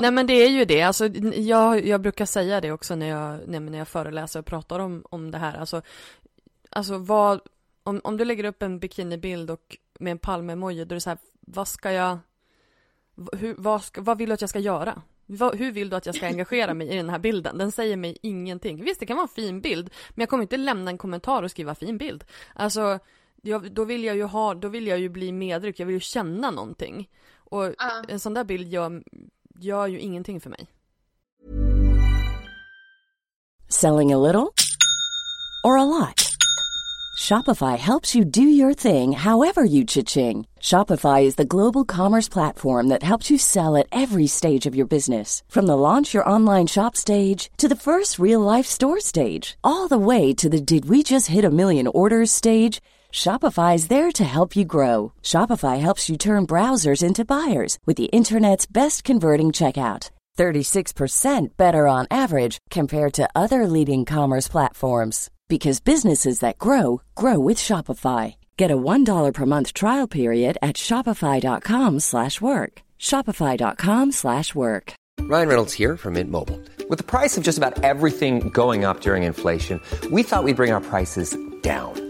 [0.00, 3.48] Nej men det är ju det, alltså, jag, jag brukar säga det också när jag,
[3.48, 5.58] när jag föreläser och pratar om, om det här.
[5.58, 5.82] Alltså,
[6.70, 7.40] alltså vad,
[7.82, 11.10] om, om du lägger upp en bikinibild och med en palmemoji, då är det så
[11.10, 12.18] här, vad ska jag,
[13.32, 15.02] hur, vad, ska, vad vill du att jag ska göra?
[15.54, 17.58] hur vill du att jag ska engagera mig i den här bilden?
[17.58, 18.84] Den säger mig ingenting.
[18.84, 21.50] Visst, det kan vara en fin bild, men jag kommer inte lämna en kommentar och
[21.50, 22.24] skriva fin bild.
[22.54, 22.98] Alltså,
[23.42, 26.00] jag, då vill jag ju ha, då vill jag ju bli medryckt, jag vill ju
[26.00, 27.08] känna någonting.
[27.34, 27.74] Och uh.
[28.08, 29.02] en sån där bild gör,
[29.58, 30.66] gör ju ingenting för mig.
[33.68, 34.54] Selling a little
[35.64, 36.30] or a lot?
[37.20, 40.46] Shopify helps you do your thing however you cha-ching.
[40.58, 44.86] Shopify is the global commerce platform that helps you sell at every stage of your
[44.86, 45.42] business.
[45.48, 49.86] From the launch your online shop stage to the first real life store stage, all
[49.86, 52.80] the way to the did we just hit a million orders stage.
[53.12, 55.12] Shopify is there to help you grow.
[55.22, 60.10] Shopify helps you turn browsers into buyers with the internet's best converting checkout.
[60.38, 67.38] 36% better on average compared to other leading commerce platforms because businesses that grow grow
[67.38, 68.36] with Shopify.
[68.56, 72.82] Get a $1 per month trial period at shopify.com/work.
[72.98, 74.94] shopify.com/work.
[75.20, 76.60] Ryan Reynolds here from Mint Mobile.
[76.88, 80.72] With the price of just about everything going up during inflation, we thought we'd bring
[80.72, 82.09] our prices down.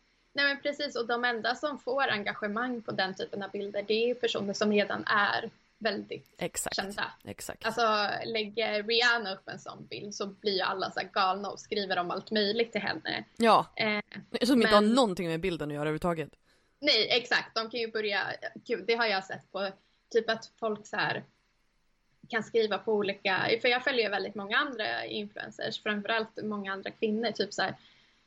[0.33, 4.09] Nej men precis och de enda som får engagemang på den typen av bilder det
[4.11, 6.75] är personer som redan är väldigt Exakt.
[6.75, 7.11] kända.
[7.23, 7.65] Exakt.
[7.65, 11.59] Alltså lägger Rihanna upp en sån bild så blir ju alla så här galna och
[11.59, 13.23] skriver om allt möjligt till henne.
[13.37, 14.01] Ja, Eh,
[14.43, 16.29] som inte har men- någonting med bilden att göra överhuvudtaget.
[16.79, 17.55] nej, exakt.
[17.55, 19.69] De kan ju börja, gud, det har jag sett på
[20.09, 21.23] typ att folk så här
[22.29, 27.31] kan skriva på olika, för jag följer väldigt många andra influencers, framförallt många andra kvinnor,
[27.31, 27.75] typ så här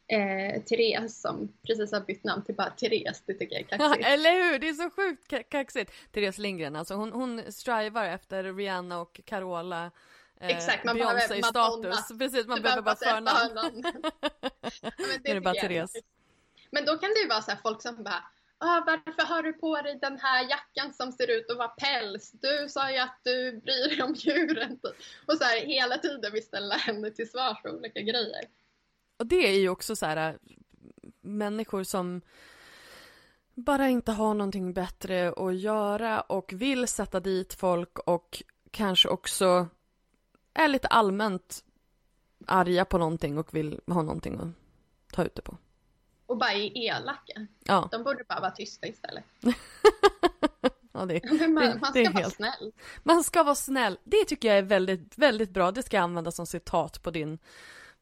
[0.06, 3.88] eh, Therese som precis har bytt namn till bara Therese, det tycker jag är Ja,
[3.88, 4.06] kaxigt.
[4.08, 4.58] eller hur?
[4.58, 5.92] Det är så sjukt ka- kaxigt.
[6.12, 9.90] Therese Lindgren, alltså hon, hon strivar efter Rihanna och Carola.
[10.40, 11.92] Eh, Exakt, man behöver Beyoncé Madonna.
[11.92, 12.18] status.
[12.18, 13.50] Precis, man Du behöver bara förnamn.
[13.54, 15.96] Ja, men Nu är det bara Therese.
[16.70, 18.24] Men då kan det ju vara så här folk som bara
[18.58, 22.32] ah, varför har du på dig den här jackan som ser ut att vara päls?
[22.32, 24.78] Du sa ju att du bryr dig om djuren.
[25.26, 28.44] Och så här hela tiden vill ställa henne till svars för olika grejer.
[29.16, 30.34] Och det är ju också så här äh,
[31.20, 32.20] människor som
[33.54, 39.68] bara inte har någonting bättre att göra och vill sätta dit folk och kanske också
[40.54, 41.64] är lite allmänt
[42.46, 44.48] arga på någonting och vill ha någonting att
[45.14, 45.56] ta ut det på.
[46.26, 47.46] Och bara är elaka.
[47.64, 49.24] Ja, De borde bara vara tysta istället.
[50.92, 52.34] ja det, man, det, man det ska är vara helt...
[52.34, 52.72] snäll.
[53.02, 53.98] Man ska vara snäll.
[54.04, 55.70] Det tycker jag är väldigt, väldigt bra.
[55.70, 57.38] Det ska jag använda som citat på din,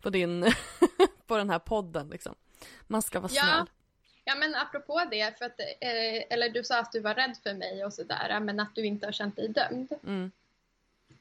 [0.03, 0.53] på din,
[1.27, 2.35] på den här podden liksom.
[2.87, 3.43] Man ska vara Ja.
[3.43, 3.67] snäll.
[4.25, 7.55] Ja men apropå det, för att, eh, eller du sa att du var rädd för
[7.55, 9.93] mig och sådär, men att du inte har känt dig dömd.
[10.07, 10.31] Mm.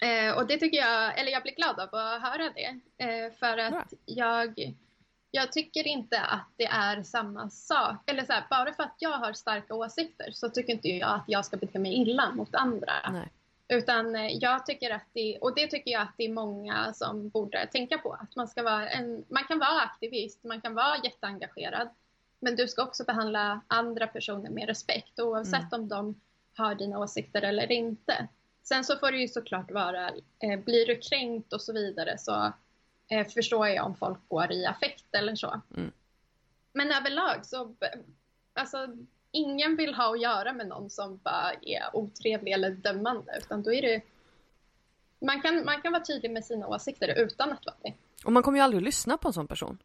[0.02, 2.80] Eh, och det tycker jag, eller jag blir glad av att höra det.
[3.06, 3.86] Eh, för att Bra.
[4.06, 4.74] jag,
[5.32, 8.10] jag tycker inte att det är samma sak.
[8.10, 11.24] Eller så här, bara för att jag har starka åsikter så tycker inte jag att
[11.28, 12.94] jag ska bete mig illa mot andra.
[13.12, 13.32] Nej.
[13.72, 17.30] Utan eh, jag tycker att det, och det tycker jag att det är många som
[17.30, 18.14] borde tänka på.
[18.14, 21.90] Att man, ska vara en, man kan vara aktivist, man kan vara jätteengagerad.
[22.40, 26.22] Men du ska också behandla andra personer med respekt oavsett om de
[26.56, 28.28] har dina åsikter eller inte.
[28.64, 30.08] Sen så får det ju såklart vara,
[30.40, 32.54] eh, blir du kränkt och så vidare så
[33.10, 35.62] eh, förstår jag om folk går i affekt eller så.
[35.78, 35.92] Mm.
[36.74, 37.76] Men överlag så,
[38.54, 38.88] alltså
[39.32, 43.74] ingen vill ha att göra med någon som bara är otrevlig eller dömande utan då
[43.74, 44.02] är det
[45.22, 47.94] man kan, man kan vara tydlig med sina åsikter utan att vara det.
[48.26, 49.78] Och man kommer ju aldrig att lyssna på en sån person.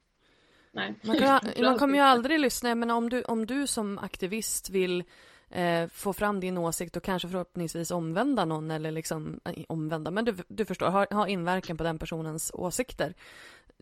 [0.73, 0.95] Nej.
[1.03, 5.05] Man, kan, man kommer ju aldrig lyssna, men om du, om du som aktivist vill
[5.51, 10.25] eh, få fram din åsikt och kanske förhoppningsvis omvända någon eller liksom, eh, omvända, men
[10.25, 13.15] du, du förstår, ha, ha inverkan på den personens åsikter.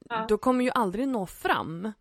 [0.09, 0.27] Ja.
[0.29, 1.93] Då kommer ju aldrig nå fram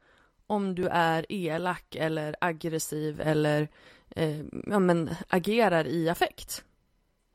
[0.48, 3.68] om du är elak eller aggressiv eller
[4.16, 6.64] eh, ja, men, agerar i affekt.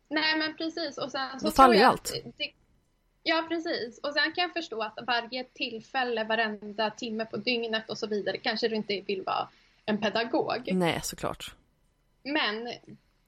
[0.09, 2.13] Nej men precis och sen så Då faller ju allt.
[2.37, 2.53] det,
[3.23, 7.99] Ja precis och sen kan jag förstå att varje tillfälle, varenda timme på dygnet och
[7.99, 9.49] så vidare kanske du inte vill vara
[9.87, 10.73] en pedagog.
[10.73, 11.55] Nej, såklart.
[12.23, 12.73] Men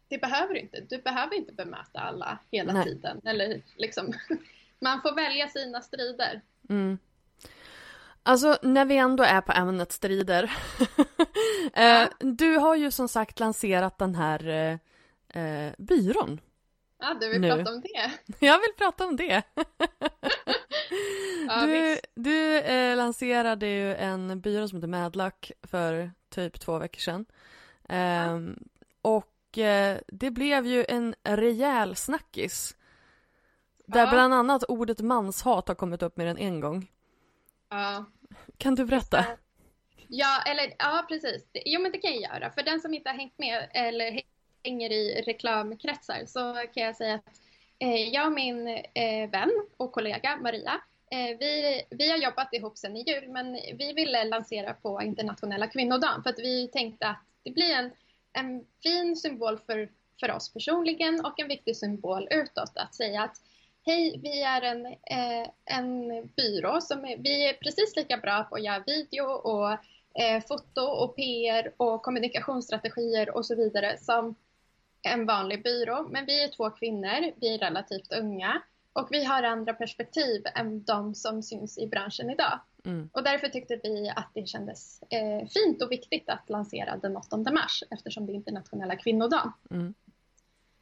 [0.09, 0.81] det behöver du inte.
[0.81, 2.85] Du behöver inte bemöta alla hela Nej.
[2.85, 3.21] tiden.
[3.25, 4.13] Eller liksom,
[4.79, 6.41] man får välja sina strider.
[6.69, 6.99] Mm.
[8.31, 10.53] Alltså när vi ändå är på ämnet strider.
[11.75, 16.41] eh, du har ju som sagt lanserat den här eh, eh, byrån.
[16.99, 17.49] Ja, du vill Nu.
[17.51, 18.11] prata om det?
[18.47, 19.43] Jag vill prata om det.
[21.49, 22.07] Ja, du visst.
[22.15, 27.25] du eh, lanserade ju en byrå som heter Madluck för typ två veckor sedan.
[27.89, 28.59] Ehm,
[29.03, 32.77] och eh, det blev ju en rejäl snackis.
[33.87, 34.11] Där Ja.
[34.11, 36.87] bland annat ordet manshat har kommit upp mer än en gång.
[37.71, 38.05] Ja.
[38.59, 39.25] Kan du berätta?
[40.09, 41.47] Ja, eller ja, precis.
[41.65, 42.51] Jo, men det kan jag göra.
[42.51, 44.21] För den som inte har hängt med eller
[44.65, 47.25] hänger i reklamkretsar så kan jag säga att
[47.79, 52.79] eh, jag och min eh, vän och kollega Maria, eh, vi, vi har jobbat ihop
[52.79, 57.25] sedan i jul, men vi ville lansera på internationella kvinnodagen för att vi tänkte att
[57.43, 57.91] det blir en,
[58.33, 59.89] en fin symbol för,
[60.21, 63.37] för oss personligen och en viktig symbol utåt att säga att
[63.83, 68.57] Hej, vi är en, eh, en byrå som är, vi är precis lika bra på
[68.57, 69.73] att göra video och
[70.23, 74.35] eh, foto och PR och kommunikationsstrategier och så vidare som
[75.03, 76.09] en vanlig byrå.
[76.11, 78.63] Men vi är två kvinnor, vi är relativt unga
[78.93, 82.61] och vi har andra perspektiv än de som syns i branschen idag.
[82.85, 83.11] Mm.
[83.13, 87.37] Och därför tyckte vi att det kändes eh, fint och viktigt att lansera den 8
[87.37, 89.53] mars eftersom det är internationella kvinnodagen.
[89.71, 89.95] Mm.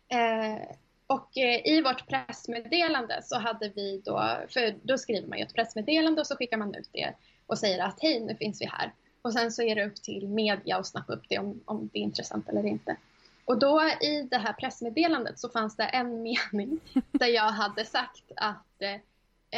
[0.08, 0.62] Eh,
[1.08, 5.54] och eh, i vårt pressmeddelande så hade vi då, för då skriver man ju ett
[5.54, 7.14] pressmeddelande och så skickar man ut det
[7.46, 8.92] och säger att hej nu finns vi här.
[9.22, 11.98] Och sen så är det upp till media att snappa upp det om, om det
[11.98, 12.96] är intressant eller inte.
[13.44, 16.80] Och då i det här pressmeddelandet så fanns det en mening
[17.12, 18.94] där jag hade sagt att eh,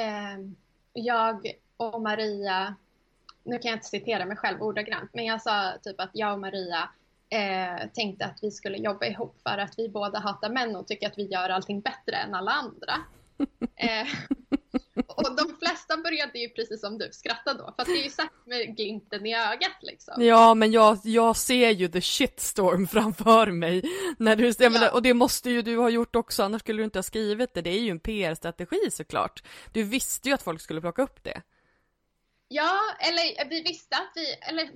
[0.05, 0.39] eh,
[0.93, 2.75] jag och Maria,
[3.45, 6.41] nu kan jag inte citera mig själv ordagrant, men jag sa typ att jag och
[6.41, 6.91] Maria
[7.31, 11.07] eh, tänkte att vi skulle jobba ihop för att vi båda hatar män och tycker
[11.07, 12.95] att vi gör allting bättre än alla andra.
[13.77, 14.09] eh,
[15.07, 18.11] och de flesta började ju precis som du skratta då, för att det är ju
[18.11, 20.25] sagt med glimten i ögat liksom.
[20.25, 23.83] Ja, men jag, jag ser ju the shitstorm framför mig.
[24.19, 26.85] När du, jag menar, och det måste ju du ha gjort också, annars skulle du
[26.85, 27.63] inte ha skrivit det.
[27.63, 29.43] Det är ju en PR-strategi såklart.
[29.73, 31.43] Du visste ju att folk skulle plocka upp det.
[32.49, 34.71] Ja, eller vi visste att vi, eller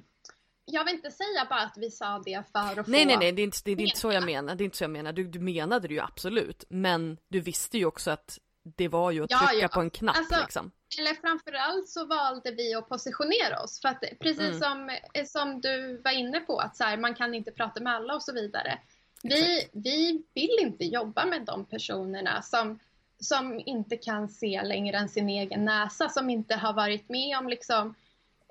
[0.66, 2.90] jag vill inte säga bara att vi sa det för att få...
[2.90, 4.54] Nej, nej, nej, det är inte, det är inte så jag menar.
[4.54, 5.12] Det är inte så jag menar.
[5.12, 6.64] Du, du menade det ju absolut.
[6.68, 8.38] Men du visste ju också att
[8.76, 9.68] det var ju att Ja, trycka ja.
[9.68, 10.70] på en knapp Alltså, liksom.
[10.98, 13.80] Eller framförallt så valde vi att positionera oss.
[13.80, 14.60] För att precis Mm.
[14.60, 17.94] som, eh, som du var inne på, att så här, man kan inte prata med
[17.94, 18.78] alla och så vidare.
[19.22, 22.78] Vi, vi vill inte jobba med de personerna som,
[23.20, 27.48] som inte kan se längre än sin egen näsa, som inte har varit med om
[27.48, 27.94] liksom,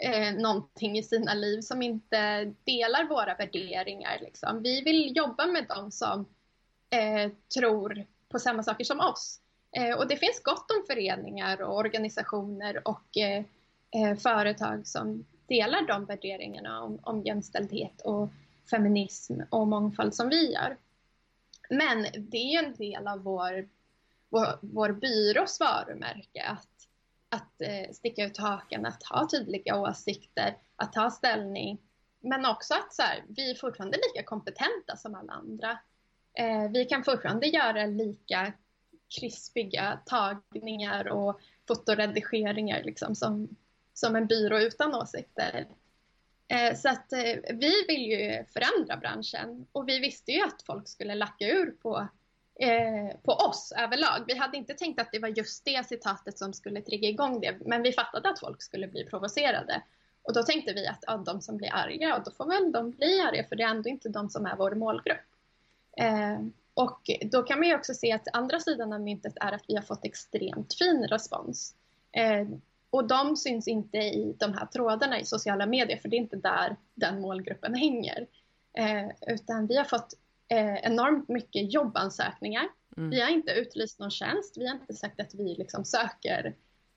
[0.03, 4.17] eh, någonting i sina liv, som inte delar våra värderingar.
[4.21, 4.63] Liksom.
[4.63, 6.25] Vi vill jobba med de som
[6.89, 9.39] eh, tror på samma saker som oss.
[9.71, 13.43] Eh, och det finns gott om föreningar och organisationer och eh,
[13.91, 18.29] eh, företag som delar de värderingarna om, om jämställdhet och
[18.69, 20.77] feminism och mångfald som vi gör.
[21.69, 23.69] Men det är en del av vår,
[24.29, 26.72] vår, vår byrås varumärke att,
[27.33, 31.79] att eh, sticka ut hakan, att ha tydliga åsikter, att ta ställning.
[32.21, 35.79] Men också att så här, vi är fortfarande lika kompetenta som alla andra.
[36.33, 38.53] Eh, vi kan fortfarande göra lika
[39.19, 43.55] krispiga tagningar och fotoredigeringar liksom, som,
[43.93, 45.67] som en byrå utan åsikter.
[46.47, 50.87] Eh, så att eh, vi vill ju förändra branschen och vi visste ju att folk
[50.87, 52.07] skulle lacka ur på,
[52.59, 54.23] eh, på oss överlag.
[54.27, 57.55] Vi hade inte tänkt att det var just det citatet som skulle trigga igång det,
[57.65, 59.81] men vi fattade att folk skulle bli provocerade.
[60.23, 62.91] Och då tänkte vi att ja, de som blir arga, och då får väl de
[62.91, 65.17] bli arga för det är ändå inte de som är vår målgrupp.
[65.97, 66.39] Eh,
[66.73, 69.75] och då kan man ju också se att andra sidan av myntet är att vi
[69.75, 71.75] har fått extremt fin respons.
[72.11, 72.47] Eh,
[72.89, 76.35] och de syns inte i de här trådarna i sociala medier för det är inte
[76.35, 78.27] där den målgruppen hänger.
[78.73, 80.13] Eh, utan vi har fått
[80.51, 82.67] eh, enormt mycket jobbansökningar.
[82.97, 83.09] Mm.
[83.09, 84.57] Vi har inte utlyst någon tjänst.
[84.57, 86.55] Vi har inte sagt att vi liksom söker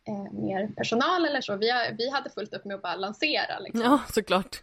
[0.09, 1.57] eh, mer personal eller så.
[1.57, 3.59] Vi, har, vi hade fullt upp med att bara lansera.
[3.59, 3.81] Liksom.
[3.81, 4.63] Ja, såklart.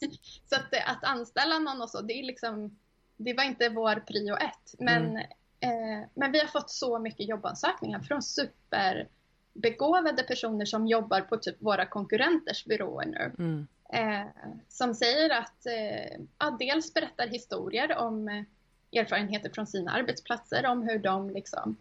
[0.48, 2.78] Så att, att anställa någon och så, det, är liksom,
[3.16, 4.74] det var inte vår prio ett.
[4.78, 5.20] Men,
[5.62, 6.00] Mm.
[6.00, 11.56] eh, men vi har fått så mycket jobbansökningar från superbegåvade personer som jobbar på typ
[11.62, 13.34] våra konkurrenters byråer nu.
[13.38, 13.66] Mm.
[13.92, 14.26] Eh,
[14.68, 20.82] som säger att eh, ja, dels berättar historier om eh, erfarenheter från sina arbetsplatser, om
[20.82, 21.76] hur de liksom,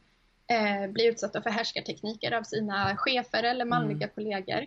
[0.48, 4.66] eh, blir utsatta för härskartekniker av sina chefer eller manliga kollegor.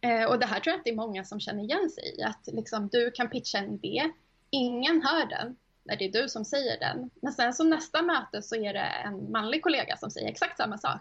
[0.00, 2.22] Eh, och det här tror jag att det är många som känner igen sig i.
[2.22, 4.10] Att liksom, du kan pitcha en idé,
[4.50, 7.10] ingen hör den när det är du som säger den.
[7.20, 10.78] Men sen så nästa möte så är det en manlig kollega som säger exakt samma
[10.78, 11.00] sak.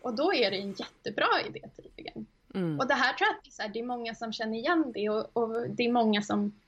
[0.00, 2.26] Och då är det en jättebra idé tydligen.
[2.54, 2.80] Mm.
[2.80, 4.92] Och det här tror jag att det är, här, det är många som känner igen
[4.94, 6.60] det och, och det är många som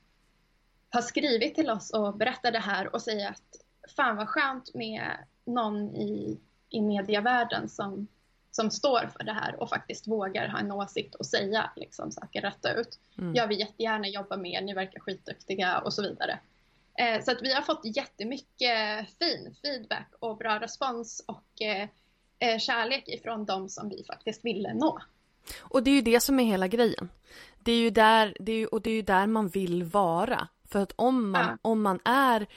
[0.89, 3.63] har skrivit till oss och berättar det här och säger att
[3.95, 5.11] fan vad skönt med
[5.45, 8.07] någon i, i medievärlden som,
[8.51, 12.41] som står för det här och faktiskt vågar ha en åsikt och säga liksom, saker
[12.41, 12.99] rätt ut.
[13.17, 13.35] Mm.
[13.35, 16.39] Jag vill jättegärna jobba med er, ni verkar skitduktiga och så vidare.
[16.97, 21.89] Eh, så att vi har fått jättemycket fin feedback och bra respons och eh,
[22.39, 24.99] eh, kärlek ifrån de som vi faktiskt ville nå.
[25.59, 27.09] Och det är ju det som är hela grejen.
[27.59, 30.47] Det är ju där, det är och det är ju där man vill vara.
[30.65, 31.57] För att om man, Ja.
[31.61, 32.47] om man är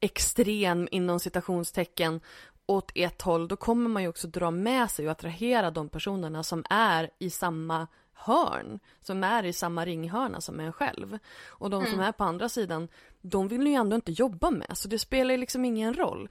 [0.00, 2.20] extrem inom citationstecken
[2.66, 6.42] åt ett håll, då kommer man ju också dra med sig och attrahera de personerna
[6.42, 11.18] som är i samma hörn, som är i samma ringhörna som en själv.
[11.46, 12.88] Och de som är på andra sidan,
[13.20, 16.28] de vill ju ändå inte jobba med, så det spelar ju liksom ingen roll.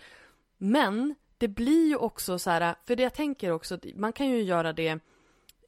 [0.57, 4.41] Men det blir ju också så här, för det jag tänker också, man kan ju
[4.41, 4.99] göra det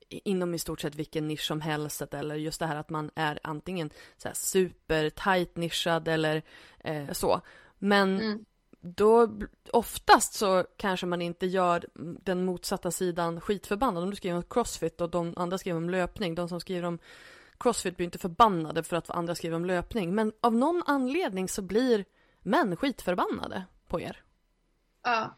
[0.09, 3.39] inom i stort sett vilken nisch som helst eller just det här att man är
[3.43, 6.41] antingen så här super tight nischad eller
[6.79, 7.41] eh, så.
[7.77, 8.45] Men Mm.
[8.81, 9.29] då
[9.71, 11.85] oftast så kanske man inte gör
[12.23, 14.03] den motsatta sidan skitförbannad.
[14.03, 16.35] Om du skriver om crossfit och de andra skriver om löpning.
[16.35, 16.99] De som skriver om
[17.59, 20.15] crossfit blir inte förbannade för att andra skriver om löpning.
[20.15, 22.05] Men av någon anledning så blir
[22.41, 24.23] män skitförbannade på er.
[25.03, 25.35] Ja,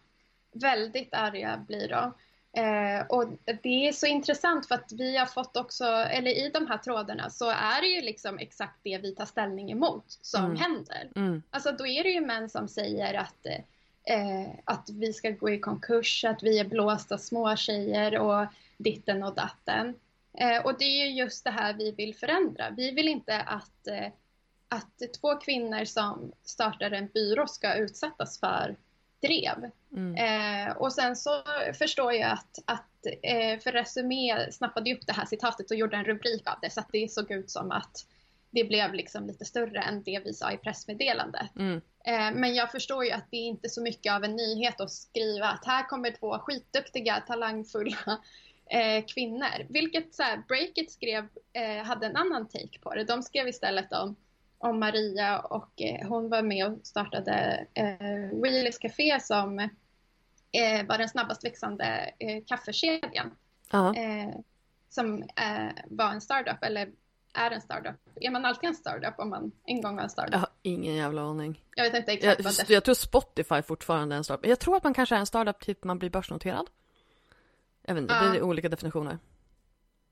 [0.54, 2.14] väldigt arga blir de.
[2.54, 3.26] Eh, och
[3.64, 7.30] det är så intressant för att vi har fått också, eller i de här trådarna
[7.30, 10.58] så är det ju liksom exakt det vi tar ställning emot som Mm.
[10.58, 11.10] händer.
[11.16, 11.44] Mm.
[11.50, 13.46] Alltså då är det ju män som säger att,
[14.04, 18.46] eh, att vi ska gå i konkurs, att vi är blåsta småtjejer och
[18.78, 19.96] ditten och datten.
[20.38, 22.70] Eh, och det är ju just det här vi vill förändra.
[22.70, 24.08] Vi vill inte att, eh,
[24.70, 28.76] att två kvinnor som startar en byrå ska utsättas för
[29.22, 29.72] drev.
[29.94, 30.16] Mm.
[30.16, 31.44] Eh, och sen så
[31.74, 36.06] förstår jag att, att eh, för Resumé snappade upp det här citatet och gjorde en
[36.06, 38.06] rubrik av det så att det såg ut som att
[38.52, 41.56] det blev liksom lite större än det vi sa i pressmeddelandet.
[41.56, 41.82] Mm.
[42.06, 44.92] Eh, men jag förstår ju att det är inte så mycket av en nyhet att
[44.92, 48.20] skriva att här kommer två skitduktiga, talangfulla
[48.70, 49.66] eh, kvinnor.
[49.70, 53.04] Vilket så här, Breakit skrev, eh, hade en annan take på det.
[53.04, 54.16] De skrev istället om,
[54.62, 60.98] om Maria och eh, hon var med och startade eh, Wheelies Café som eh, var
[60.98, 63.32] den snabbast växande eh, kaffekedjan.
[63.72, 64.44] Uh-huh.
[64.90, 65.24] som
[65.86, 66.90] var en startup, eller
[67.34, 67.96] är en startup.
[68.16, 70.34] Är man alltid en startup om man en gång var en startup?
[70.34, 71.64] Jag har ingen jävla aning.
[71.76, 74.46] Jag vet inte exakt jag, vad det Jag tror Spotify fortfarande är en startup.
[74.46, 76.70] Jag tror att man kanske är en startup typ man blir börsnoterad.
[77.82, 78.22] Jag vet inte, ja.
[78.22, 79.20] det är olika definitioner.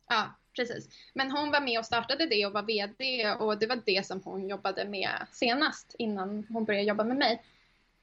[0.09, 0.25] Ja,
[0.59, 0.89] precis.
[1.13, 4.21] Men hon var med och startade det och var VD och det var det som
[4.23, 7.41] hon jobbade med senast innan hon började jobba med mig.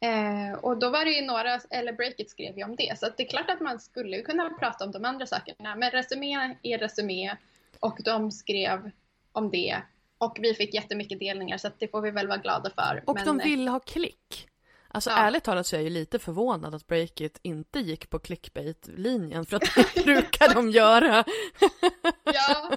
[0.01, 3.23] Eh, och då var det ju några, eller Breakit skrev ju om det, så det
[3.23, 5.75] är klart att man skulle kunna prata om de andra sakerna.
[5.75, 7.37] Men Resumé är Resumé
[7.81, 8.91] och de skrev
[9.33, 9.83] om det
[10.19, 13.03] och vi fick jättemycket delningar så det får vi väl vara glada för.
[13.07, 13.25] Och men...
[13.25, 14.49] de vill ha klick.
[14.97, 15.16] Alltså ja.
[15.16, 19.57] ärligt talat så är jag ju lite förvånad att Breakit inte gick på clickbait-linjen för
[19.57, 21.24] att det brukar de göra.
[22.24, 22.76] ja, ja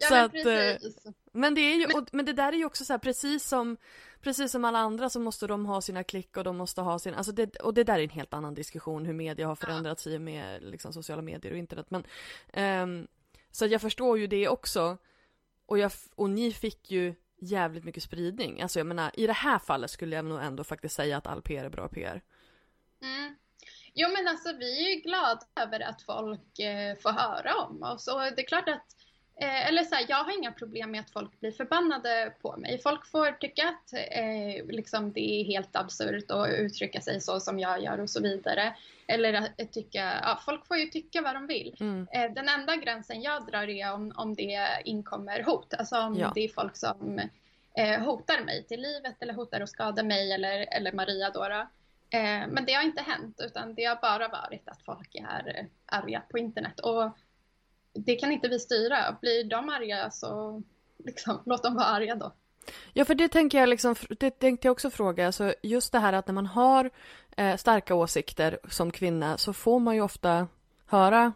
[0.00, 0.96] så men att, eh, precis.
[1.32, 3.76] Men det, är ju, och, men det där är ju också så här, precis som
[4.20, 7.14] Precis som alla andra så måste de ha sina klick och de måste ha sin,
[7.14, 10.16] alltså det, och det där är en helt annan diskussion hur media har förändrats i
[10.16, 11.86] och med liksom, sociala medier och internet.
[11.88, 12.04] Men,
[12.82, 13.06] um,
[13.50, 14.98] så jag förstår ju det också.
[15.66, 17.14] Och, jag, och ni fick ju
[17.44, 18.62] jävligt mycket spridning.
[18.62, 21.42] Alltså jag menar, i det här fallet skulle jag nog ändå faktiskt säga att all
[21.42, 22.22] PR är bra PR.
[23.02, 23.36] Mm.
[23.94, 28.08] Jo men alltså vi är ju glada över att folk eh, får höra om oss
[28.08, 28.86] och det är klart att
[29.36, 32.80] Eh, eller så här, jag har inga problem med att folk blir förbannade på mig.
[32.82, 37.58] Folk får tycka att eh, liksom det är helt absurt att uttrycka sig så som
[37.58, 38.76] jag gör och så vidare.
[39.06, 41.76] Eller att tycka, ja, folk får ju tycka vad de vill.
[41.80, 42.06] Mm.
[42.12, 45.74] Eh, den enda gränsen jag drar är om, om det inkommer hot.
[45.74, 46.32] Alltså om ja.
[46.34, 47.20] det är folk som
[47.78, 51.48] eh, hotar mig till livet eller hotar att skada mig eller, eller Maria då.
[51.48, 51.68] då.
[52.18, 56.22] Eh, men det har inte hänt utan det har bara varit att folk är arga
[56.30, 56.80] på internet.
[56.80, 57.16] Och
[57.94, 59.16] det kan inte vi styra.
[59.20, 60.62] Blir de arga så
[61.04, 62.32] liksom, låt dem vara arga då.
[62.92, 66.12] Ja, för det tänker jag liksom, det tänkte jag också fråga, alltså just det här
[66.12, 66.90] att när man har
[67.36, 70.48] eh, starka åsikter som kvinna så får man ju ofta
[70.86, 71.32] höra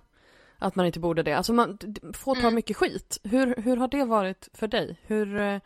[0.59, 1.32] att man inte borde det.
[1.32, 1.78] Alltså man
[2.14, 2.54] får ta mm.
[2.54, 3.18] mycket skit.
[3.22, 5.00] Hur, hur har det varit för dig?
[5.02, 5.61] Hur, eh,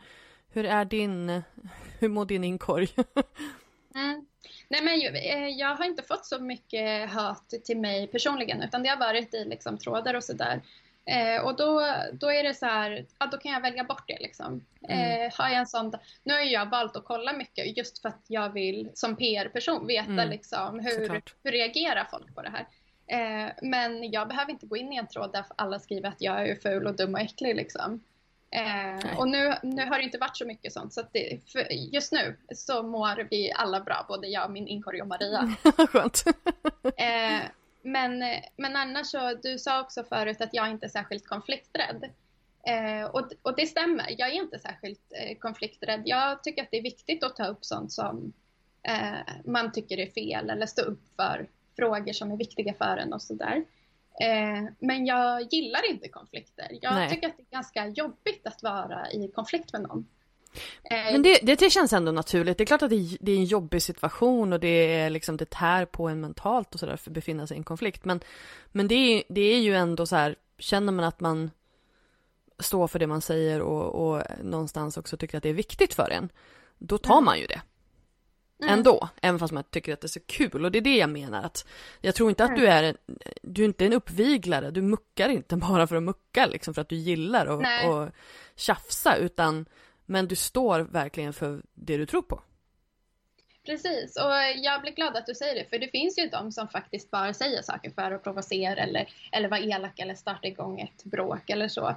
[0.49, 1.43] hur är din,
[1.99, 2.89] hur mår din inkorg?
[3.95, 4.27] mm.
[4.73, 8.89] Nej, men eh, jag har inte fått så mycket hat till mig personligen utan det
[8.89, 10.63] har varit i liksom, trådar och sådär.
[11.05, 14.19] Eh, och då, då är det så här, ja, då kan jag välja bort det
[14.21, 14.65] liksom.
[14.89, 15.27] Mm.
[15.27, 15.93] Eh, har jag en sån,
[16.23, 20.11] nu har jag valt att kolla mycket just för att jag vill som PR-person veta
[20.11, 20.31] mm.
[20.31, 22.67] liksom hur, hur reagerar folk på det här.
[23.07, 26.49] Eh, men jag behöver inte gå in i en tråd där alla skriver att jag
[26.49, 28.03] är ful och dum och äcklig liksom.
[28.53, 31.41] Eh, och nu, nu har det inte varit så mycket sånt så att det,
[31.93, 35.57] just nu så mår vi alla bra, både jag, min inkorg och Maria.
[35.89, 36.25] Skönt.
[36.97, 37.41] eh,
[37.83, 38.25] men,
[38.57, 42.11] men annars så, du sa också förut att jag inte är särskilt konflikträdd.
[42.67, 46.03] Eh, och, och det stämmer, jag är inte särskilt eh, konflikträdd.
[46.05, 48.33] Jag tycker att det är viktigt att ta upp sånt som
[48.89, 53.13] eh, man tycker är fel eller stå upp för frågor som är viktiga för en
[53.13, 53.65] och sådär.
[54.23, 56.69] Eh, men jag gillar inte konflikter.
[56.81, 57.09] Jag Nej.
[57.09, 60.07] tycker att det är ganska jobbigt att vara i konflikt med någon.
[60.91, 62.59] Eh, Men det, det, känns ändå naturligt.
[62.59, 65.51] Det är klart att det, det, är en jobbig situation och det är liksom det
[65.51, 68.05] tär på en mentalt och sådär för att befinna sig i en konflikt.
[68.05, 68.21] Men,
[68.73, 71.51] men det, är, det är ju ändå så här, känner man att man
[72.59, 76.11] står för det man säger och, och någonstans också tycker att det är viktigt för
[76.11, 76.29] en,
[76.79, 77.25] då tar mm.
[77.25, 77.63] man ju det.
[78.63, 78.75] Mm.
[78.75, 80.65] Ändå, även fast man tycker att det är så kul.
[80.65, 81.67] Och det är det jag menar att
[82.01, 82.97] jag tror inte att du är en,
[83.43, 86.89] du är inte en uppviglare, du muckar inte bara för att mucka liksom för att
[86.89, 88.09] du gillar att och
[88.57, 89.67] tjafsa utan
[90.07, 92.43] men du står verkligen för det du tror på.
[93.67, 96.69] Precis, och jag blir glad att du säger det, för det finns ju de som
[96.69, 101.05] faktiskt bara säger saker för att provocera eller, eller vara elak eller starta igång ett
[101.05, 101.89] bråk eller så.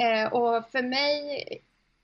[0.00, 1.44] Eh, och för mig,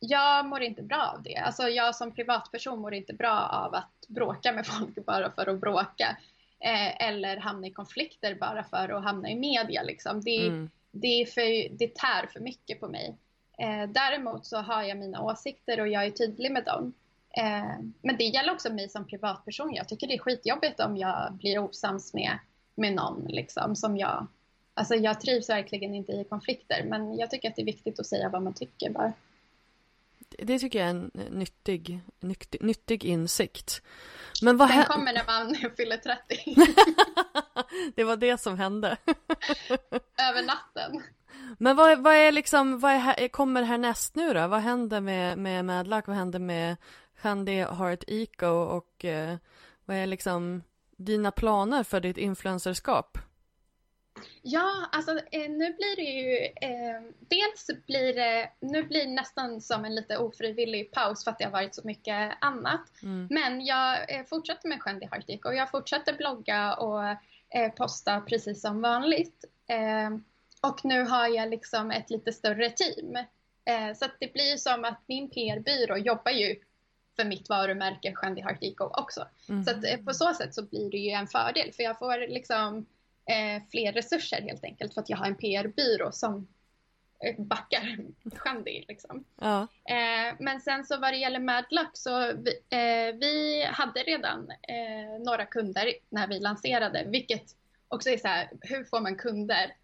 [0.01, 1.37] jag mår inte bra av det.
[1.37, 5.61] Alltså jag som privatperson mår inte bra av att bråka med folk bara för att
[5.61, 6.17] bråka.
[6.61, 9.83] Eh, eller hamna i konflikter bara för att hamna i media.
[9.83, 10.21] Liksom.
[10.21, 10.71] Det, mm.
[10.91, 13.17] det, är för, det tär för mycket på mig.
[13.59, 16.93] Eh, däremot så har jag mina åsikter och jag är tydlig med dem.
[17.31, 19.75] Eh, men det gäller också mig som privatperson.
[19.75, 22.39] Jag tycker det är skitjobbigt om jag blir osams med,
[22.75, 24.27] med någon liksom, som jag...
[24.75, 28.07] Alltså jag trivs verkligen inte i konflikter men jag tycker att det är viktigt att
[28.07, 29.13] säga vad man tycker bara.
[30.39, 33.83] Det tycker jag är en nyttig, nyttig, nyttig insikt.
[34.43, 36.57] Men vad Den kommer när man fyller 30.
[37.95, 38.97] det var det som hände.
[40.31, 41.03] Över natten.
[41.59, 44.47] Men vad, vad är liksom, vad är här, kommer härnäst nu då?
[44.47, 46.07] Vad händer med, med Madlock?
[46.07, 46.77] Vad händer med
[47.23, 49.37] Shandy Heart Eco och eh,
[49.85, 50.63] vad är liksom
[50.97, 53.19] dina planer för ditt influencerskap?
[54.43, 59.61] Ja, alltså eh, nu blir det ju, eh, dels blir det, nu blir det nästan
[59.61, 63.03] som en lite ofrivillig paus för att det har varit så mycket annat.
[63.03, 63.29] Mm.
[63.31, 67.05] Men jag eh, fortsätter med Shandy Hartik och jag fortsätter blogga och
[67.55, 69.45] eh, posta precis som vanligt.
[69.69, 70.11] Eh,
[70.71, 73.17] och nu har jag liksom ett lite större team.
[73.65, 76.57] Eh, så att det blir som att min PR-byrå jobbar ju
[77.17, 79.27] för mitt varumärke Shandy Heart Eco också.
[79.49, 79.65] Mm.
[79.65, 82.87] Så att på så sätt så blir det ju en fördel för jag får liksom
[83.31, 86.49] eh, fler resurser helt enkelt för att jag har en PR-byrå som
[87.25, 87.97] eh, backar
[88.37, 89.25] Shandy liksom.
[89.41, 89.61] Ja.
[89.85, 95.25] Eh, men sen så vad det gäller Madluck så vi, eh, vi hade redan eh,
[95.25, 97.45] några kunder när vi lanserade vilket
[97.89, 99.75] också är så här, hur får man kunder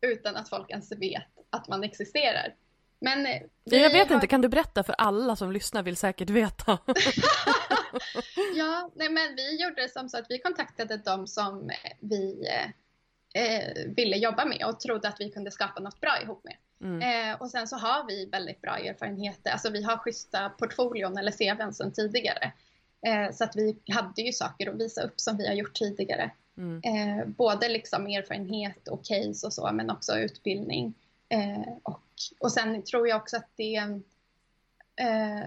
[0.00, 2.54] utan att folk ens vet att man existerar?
[2.98, 4.14] Men eh, jag vet har...
[4.14, 6.78] inte, kan du berätta för alla som lyssnar vill säkert veta?
[8.54, 12.48] ja, nej men vi gjorde det som så att vi kontaktade de som vi
[13.34, 16.56] eh, ville jobba med och trodde att vi kunde skapa något bra ihop med.
[16.80, 17.30] Mm.
[17.30, 21.32] Eh, och sen så har vi väldigt bra erfarenheter, alltså vi har schyssta portfolion eller
[21.32, 22.52] CVn sedan tidigare.
[23.06, 26.30] Eh, så att vi hade ju saker att visa upp som vi har gjort tidigare.
[26.56, 26.80] Mm.
[26.84, 30.94] Eh, både liksom erfarenhet och case och så, men också utbildning.
[31.28, 32.02] Eh, och,
[32.40, 33.76] och sen tror jag också att det
[34.96, 35.44] eh,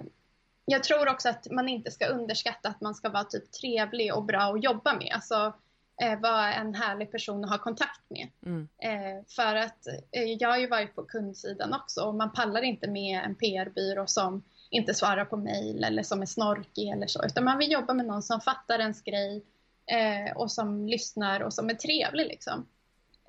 [0.69, 4.23] jag tror också att man inte ska underskatta att man ska vara typ trevlig och
[4.23, 5.11] bra att jobba med.
[5.13, 5.53] Alltså,
[6.01, 8.27] eh, vara en härlig person att ha kontakt med.
[8.45, 8.67] Mm.
[8.77, 12.87] Eh, för att eh, jag har ju varit på kundsidan också och man pallar inte
[12.87, 17.43] med en PR-byrå som inte svarar på mail eller som är snorkig eller så, utan
[17.43, 19.45] man vill jobba med någon som fattar ens grej
[19.91, 22.67] eh, och som lyssnar och som är trevlig liksom.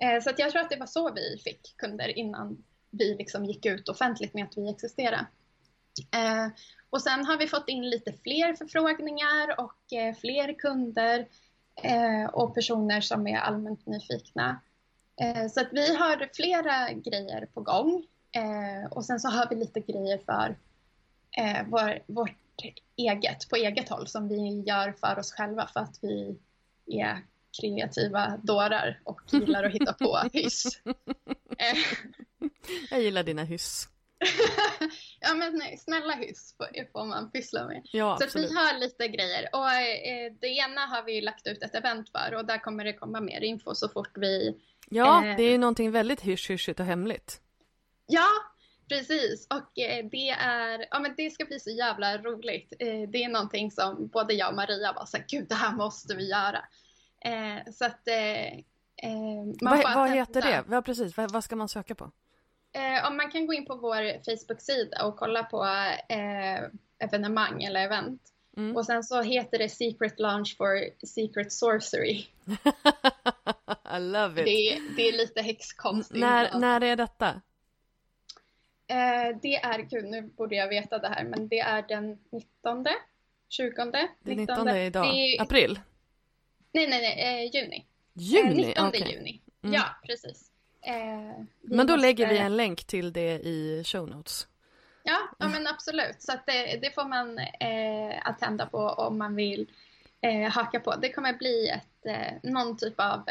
[0.02, 3.44] Eh, så att jag tror att det var så vi fick kunder innan vi liksom
[3.44, 5.26] gick ut offentligt med att vi existerar.
[6.14, 6.48] Eh,
[6.90, 9.74] och sen har vi fått in lite fler förfrågningar och
[10.20, 11.26] fler kunder
[11.83, 14.61] eh, och personer som är allmänt nyfikna.
[15.20, 19.57] Eh, så att vi har flera grejer på gång eh, och sen så har vi
[19.57, 20.57] lite grejer för
[21.37, 22.37] eh, vår, vårt
[22.97, 26.39] eget, på eget håll som vi gör för oss själva för att vi
[26.87, 27.24] är
[27.61, 30.81] kreativa dårar och gillar att hitta på hyss.
[32.91, 33.89] Jag gillar dina hyss.
[35.20, 36.54] Ja men nej, snälla hyss
[36.92, 37.82] får man pyssla med.
[37.92, 38.50] Ja, så absolut.
[38.50, 42.34] vi har lite grejer och eh, det ena har vi lagt ut ett event för
[42.34, 44.60] och där kommer det komma mer info så fort vi...
[44.88, 47.40] Ja, eh, det är ju någonting väldigt hysch-hyschigt och hemligt.
[48.06, 48.28] Ja,
[48.88, 52.72] precis och eh, det är, ja men det ska bli så jävla roligt.
[52.78, 56.16] Eh, det är någonting som både jag och Maria var såhär, gud det här måste
[56.16, 56.64] vi göra.
[57.24, 58.08] Eh, så att...
[58.08, 58.62] Eh,
[59.60, 60.64] vad, vad heter det?
[60.70, 62.10] Ja precis, vad, vad ska man söka på?
[62.79, 65.64] Eh, om man kan gå in på vår Facebook-sida och kolla på
[66.09, 66.64] eh,
[66.99, 68.22] evenemang eller event.
[68.57, 68.76] Mm.
[68.76, 72.14] Och sen så heter det Secret Launch for Secret Sorcery.
[73.97, 74.47] I love it.
[74.47, 76.12] Det, det är lite häxkonst.
[76.14, 77.29] När, när är detta?
[78.87, 82.87] Eh, det är, gud nu borde jag veta det här, men det är den 19,
[83.49, 83.93] 20, 19.
[84.22, 85.39] Det 19 är idag, det...
[85.41, 85.81] april?
[86.72, 87.87] Nej, nej, nej, eh, juni.
[88.12, 88.62] Juni?
[88.62, 89.12] Eh, 19 okay.
[89.12, 89.41] juni.
[89.62, 89.74] Mm.
[89.74, 90.51] Ja, precis.
[90.83, 90.95] Eh,
[91.62, 91.97] men då måste...
[91.97, 94.47] lägger vi en länk till det i show notes.
[95.03, 96.22] Ja, ja men absolut.
[96.22, 99.70] Så det, det, får man eh, attenda på om man vill
[100.20, 100.95] eh, haka på.
[100.97, 103.24] Det kommer bli ett, eh, någon typ av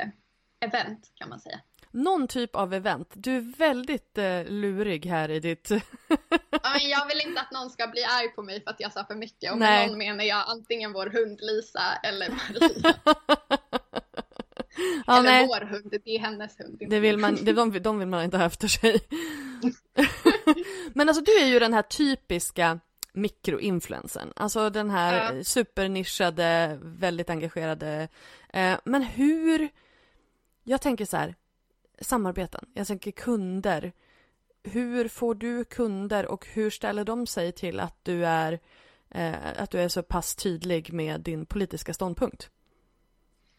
[0.60, 1.60] event kan man säga.
[1.92, 3.10] Någon typ av event.
[3.14, 5.70] Du är väldigt eh, lurig här i ditt...
[6.50, 8.94] ja, men jag vill inte att någon ska bli arg på mig för att jag
[8.94, 9.52] sa för mycket.
[9.52, 12.96] Och med någon menar jag antingen vår hund Lisa eller Maria.
[15.08, 15.48] Ja, Eller nej.
[15.48, 16.84] vår hund, det är hennes hund.
[16.90, 19.00] Det vill man, det, de, de vill man inte ha efter sig.
[20.94, 22.80] Men alltså du är ju den här typiska
[23.18, 25.44] mikroinfluensen, alltså den här ja.
[25.44, 28.08] supernischade, väldigt engagerade.
[28.50, 29.70] Eh, men hur,
[30.64, 31.36] jag tänker så här,
[32.00, 33.92] samarbeten, jag tänker kunder.
[34.64, 38.60] Hur får du kunder och hur ställer de sig till att du är,
[39.10, 42.50] eh, att du är så pass tydlig med din politiska ståndpunkt?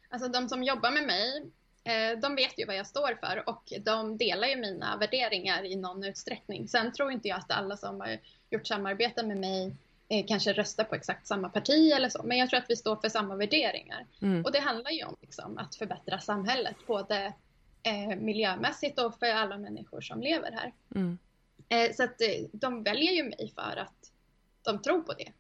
[0.09, 1.43] Alltså de som jobbar med mig,
[1.85, 5.77] eh, de vet ju vad jag står för och de delar ju mina värderingar i
[5.77, 6.69] någon utsträckning.
[6.69, 8.19] Sen tror inte jag att alla som har
[8.51, 9.77] gjort samarbeten med mig
[10.09, 12.97] eh, kanske röstar på exakt samma parti eller så, men jag tror att vi står
[12.97, 14.07] för samma värderingar.
[14.23, 14.45] Mm.
[14.45, 17.33] Och det handlar ju om liksom, att förbättra samhället, både
[17.83, 20.73] eh, miljömässigt och för alla människor som lever här.
[20.95, 21.19] Mm.
[21.69, 24.13] Eh, så att eh, de väljer ju mig för att
[24.65, 25.33] som tror på det.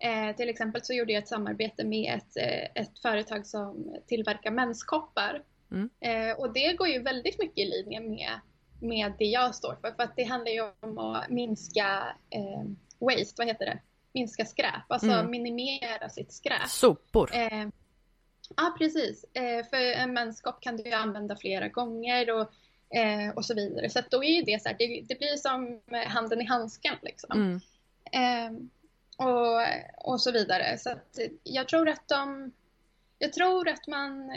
[0.00, 4.50] Eh, till exempel så gjorde jag ett samarbete med ett, eh, ett företag som tillverkar
[4.50, 5.42] menskoppar.
[5.70, 5.90] Mm.
[6.00, 8.40] Eh, och det går ju väldigt mycket i linje med,
[8.80, 9.92] med det jag står för.
[9.92, 12.62] För att det handlar ju om att minska eh,
[12.98, 13.78] waste, vad heter det?
[14.12, 15.30] Minska skräp, alltså Mm.
[15.30, 16.68] minimera sitt skräp.
[16.68, 17.30] Sopor.
[17.34, 17.68] Eh,
[18.56, 19.24] ja, precis.
[19.34, 22.52] Eh, för en menskopp kan du ju använda flera gånger och,
[23.34, 23.90] och så vidare.
[23.90, 27.60] Så då är ju det så här, det, det blir som handen i handsken liksom.
[28.12, 28.70] Mm.
[29.18, 29.60] Och,
[30.12, 30.78] och så vidare.
[30.78, 32.52] Så att jag tror att de...
[33.18, 34.36] Jag tror att man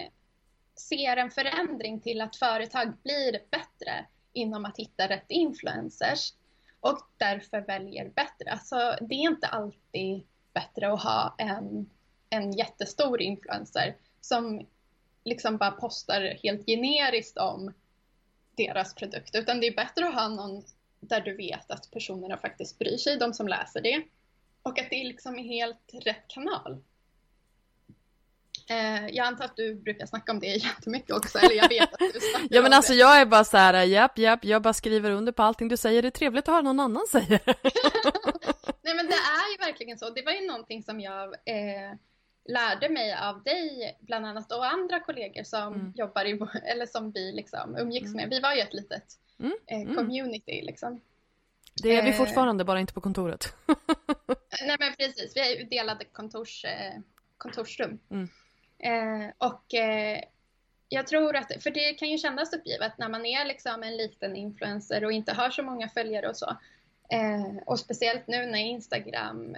[0.76, 6.34] ser en förändring till att företag blir bättre inom att hitta rätt influencers
[6.80, 8.52] och därför väljer bättre.
[8.52, 10.24] Alltså, det är inte alltid
[10.54, 11.90] bättre att ha en,
[12.30, 14.68] en jättestor influencer som
[15.24, 17.74] liksom bara postar helt generiskt om
[18.56, 20.64] deras produkt, utan det är bättre att ha någon
[21.00, 24.04] där du vet att personerna faktiskt bryr sig, de som läser det.
[24.64, 26.84] Och att det är liksom i helt rätt kanal.
[28.70, 32.00] Eh, jag antar att du brukar snacka om det jättemycket också, eller jag vet att
[32.00, 33.00] du snackar Ja men alltså det.
[33.00, 36.02] jag är bara så här, japp, japp, jag bara skriver under på allting du säger.
[36.02, 37.40] Det är trevligt att höra någon annan säga.
[38.84, 40.10] Nej men det är ju verkligen så.
[40.10, 41.94] Det var ju någonting som jag eh,
[42.46, 45.94] lärde mig av dig bland annat och andra kollegor som Mm.
[45.96, 48.30] jobbar i, eller som vi liksom umgicks med.
[48.30, 49.04] Vi var ju ett litet
[49.40, 49.96] Mm, eh, mm.
[49.96, 51.02] community liksom.
[51.74, 52.16] Det är vi Eh.
[52.16, 53.54] fortfarande, bara inte på kontoret.
[54.66, 57.00] Nej men precis, vi är ju delade kontors, eh,
[57.38, 58.00] kontorsrum.
[58.10, 58.30] Mm.
[58.80, 60.20] Eh, och eh,
[60.90, 64.36] jag tror att, för det kan ju kännas uppgivet när man är liksom en liten
[64.36, 66.50] influencer och inte har så många följare och så.
[67.10, 69.56] Eh, och speciellt nu när Instagram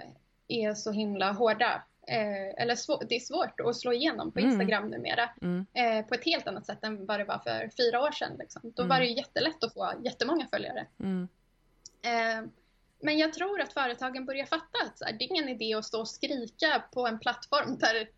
[0.48, 1.82] är så himla hårda.
[2.08, 4.50] Eh, eller svå- det är svårt att slå igenom på Mm.
[4.50, 5.30] Instagram numera.
[5.42, 5.66] Mm.
[6.08, 8.36] På ett helt annat sätt än vad det var för fyra år sedan.
[8.38, 8.72] Liksom.
[8.76, 8.88] Då Mm.
[8.88, 10.86] var det ju jättelätt att få jättemånga följare.
[11.00, 11.28] Mm.
[12.04, 12.44] Eh,
[13.00, 16.08] men jag tror att företagen börjar fatta att det är ingen idé att stå och
[16.08, 18.08] skrika på en plattform där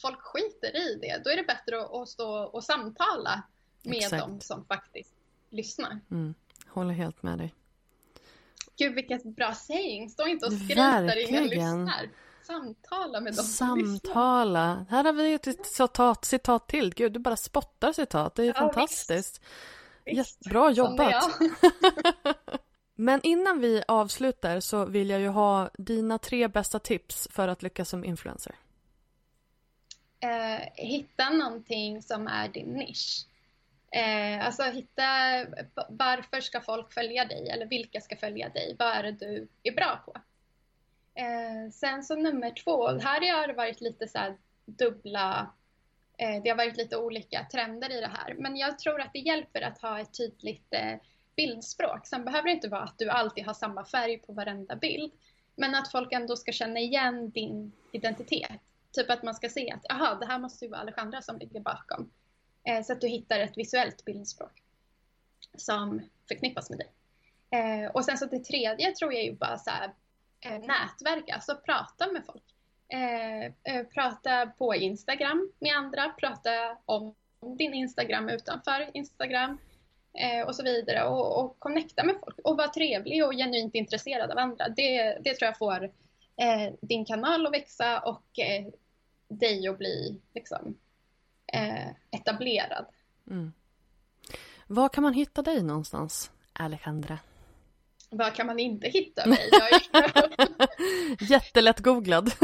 [0.00, 1.24] folk skiter i det.
[1.24, 3.42] Då är det bättre att, stå och samtala
[3.82, 4.22] med Exakt.
[4.22, 5.14] dem som faktiskt
[5.50, 6.00] lyssnar.
[6.10, 6.34] Mm.
[6.66, 7.54] Håller helt med dig.
[8.78, 10.10] Gud vilket bra saying!
[10.10, 12.08] Stå inte och skrik där ingen lyssnar.
[12.46, 13.98] Samtala med dem som.
[14.00, 14.86] Samtala.
[14.90, 16.94] Här har vi ett citat, citat till.
[16.94, 18.34] Gud, du bara spottar citat.
[18.34, 19.40] Det är Ja, fantastiskt.
[20.04, 21.24] Visst, Jättebra jobbat.
[22.94, 27.62] Men innan vi avslutar så vill jag ju ha dina tre bästa tips för att
[27.62, 28.54] lyckas som influencer.
[30.20, 33.26] eh, hitta någonting som är din nisch.
[33.92, 35.02] Eh, alltså hitta
[35.88, 38.76] varför ska folk följa dig eller vilka ska följa dig?
[38.78, 40.14] Vad är det du är bra på?
[41.20, 45.52] Eh, sen så nummer två, här har det varit lite så här dubbla,
[46.18, 48.34] eh, det har varit lite olika trender i det här.
[48.38, 50.94] Men jag tror att det hjälper att ha ett tydligt eh,
[51.36, 52.06] bildspråk.
[52.06, 55.12] Sen behöver det inte vara att du alltid har samma färg på varenda bild.
[55.56, 58.60] Men att folk ändå ska känna igen din identitet.
[58.92, 61.60] Typ att man ska se att aha, det här måste ju vara Alejandra som ligger
[61.60, 62.10] bakom.
[62.64, 64.62] Eh, så att du hittar ett visuellt bildspråk
[65.56, 66.90] som förknippas med dig.
[67.50, 69.92] Eh, och sen så det tredje tror jag är ju bara så här,
[70.40, 72.42] eh, nätverka, alltså prata med folk.
[72.88, 76.50] Eh, eh, prata på Instagram med andra, prata
[76.84, 77.14] om
[77.58, 79.58] din Instagram utanför Instagram
[80.14, 84.30] eh, och så vidare och, och connecta med folk och vara trevlig och genuint intresserad
[84.30, 84.68] av andra.
[84.68, 85.84] Det, det tror jag får
[86.36, 88.66] eh, din kanal att växa och eh,
[89.28, 90.78] dig att bli liksom,
[91.52, 92.86] eh, etablerad.
[93.30, 93.52] Mm.
[94.66, 97.18] Var kan man hitta dig någonstans, Alejandra?
[98.10, 99.38] Var kan man inte hitta mig?
[99.52, 99.82] Är...
[101.30, 102.32] Jättelätt googlad.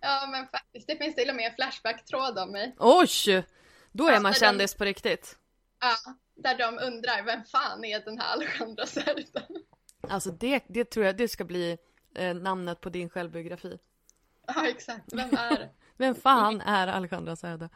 [0.00, 2.74] ja men faktiskt, det finns till och med Flashback-tråd om mig.
[2.78, 3.44] Oj!
[3.92, 5.36] Då är Alltså, man den- kändis på riktigt.
[5.80, 5.96] Ja,
[6.34, 9.42] där de undrar vem fan är den här Alejandra Cerda?
[10.00, 11.78] Alltså det, det tror jag det ska bli
[12.14, 13.78] eh, namnet på din självbiografi.
[14.46, 15.68] Ja exakt, vem är?
[15.96, 17.68] Vem fan är Alejandra Cerda?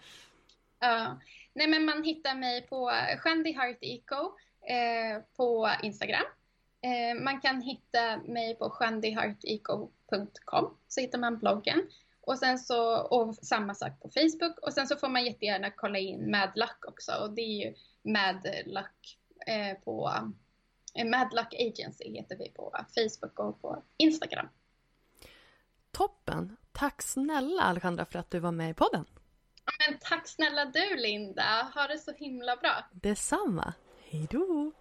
[0.78, 1.20] Ja.
[1.53, 4.38] Nej men man hittar mig på Shandy Heart Eco
[4.68, 6.24] eh, på Instagram.
[6.82, 11.82] Eh, man kan hitta mig på shandyhearteco.com så hittar man bloggen.
[12.20, 14.59] Och sen så, och samma sak på Facebook.
[14.59, 17.12] Och sen så får man jättegärna kolla in Madluck också.
[17.12, 20.11] Och det är ju Madluck eh, på
[20.94, 24.48] eh, Madluck Agency heter vi på Facebook och på Instagram.
[25.90, 26.57] Toppen!
[26.72, 29.05] Tack snälla Alejandra för att du var med i podden.
[29.64, 32.84] Men tack snälla du Linda, ha det så himla bra.
[32.92, 33.74] Detsamma.
[34.11, 34.72] Hej då!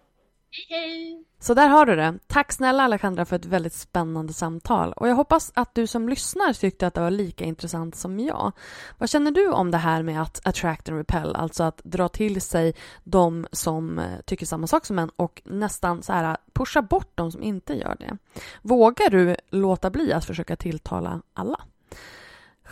[0.52, 1.24] Hej!
[1.40, 2.18] Så där har du det.
[2.26, 4.92] Tack snälla Alejandra för ett väldigt spännande samtal.
[4.92, 8.52] Och jag hoppas att du som lyssnar tyckte att det var lika intressant som jag.
[8.98, 12.40] Vad känner du om det här med att attract and repel, alltså att dra till
[12.40, 12.74] sig
[13.04, 17.12] de som eh, tycker samma sak som en och nästan så här eh, pusha bort
[17.14, 18.16] de som inte gör det?
[18.62, 21.60] Vågar du låta bli att försöka tilltala alla?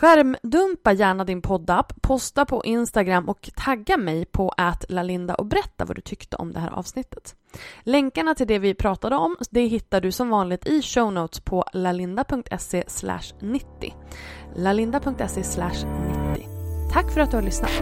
[0.01, 4.53] Skärmdumpa gärna din poddapp, posta på Instagram och tagga mig på
[4.89, 7.35] lalinda och berätta vad du tyckte om det här avsnittet.
[7.83, 11.65] Länkarna till det vi pratade om det hittar du som vanligt i show notes på
[11.73, 12.83] lalinda.se
[13.39, 13.93] 90.
[14.55, 16.47] lalinda.se 90.
[16.93, 17.81] Tack för att du har lyssnat.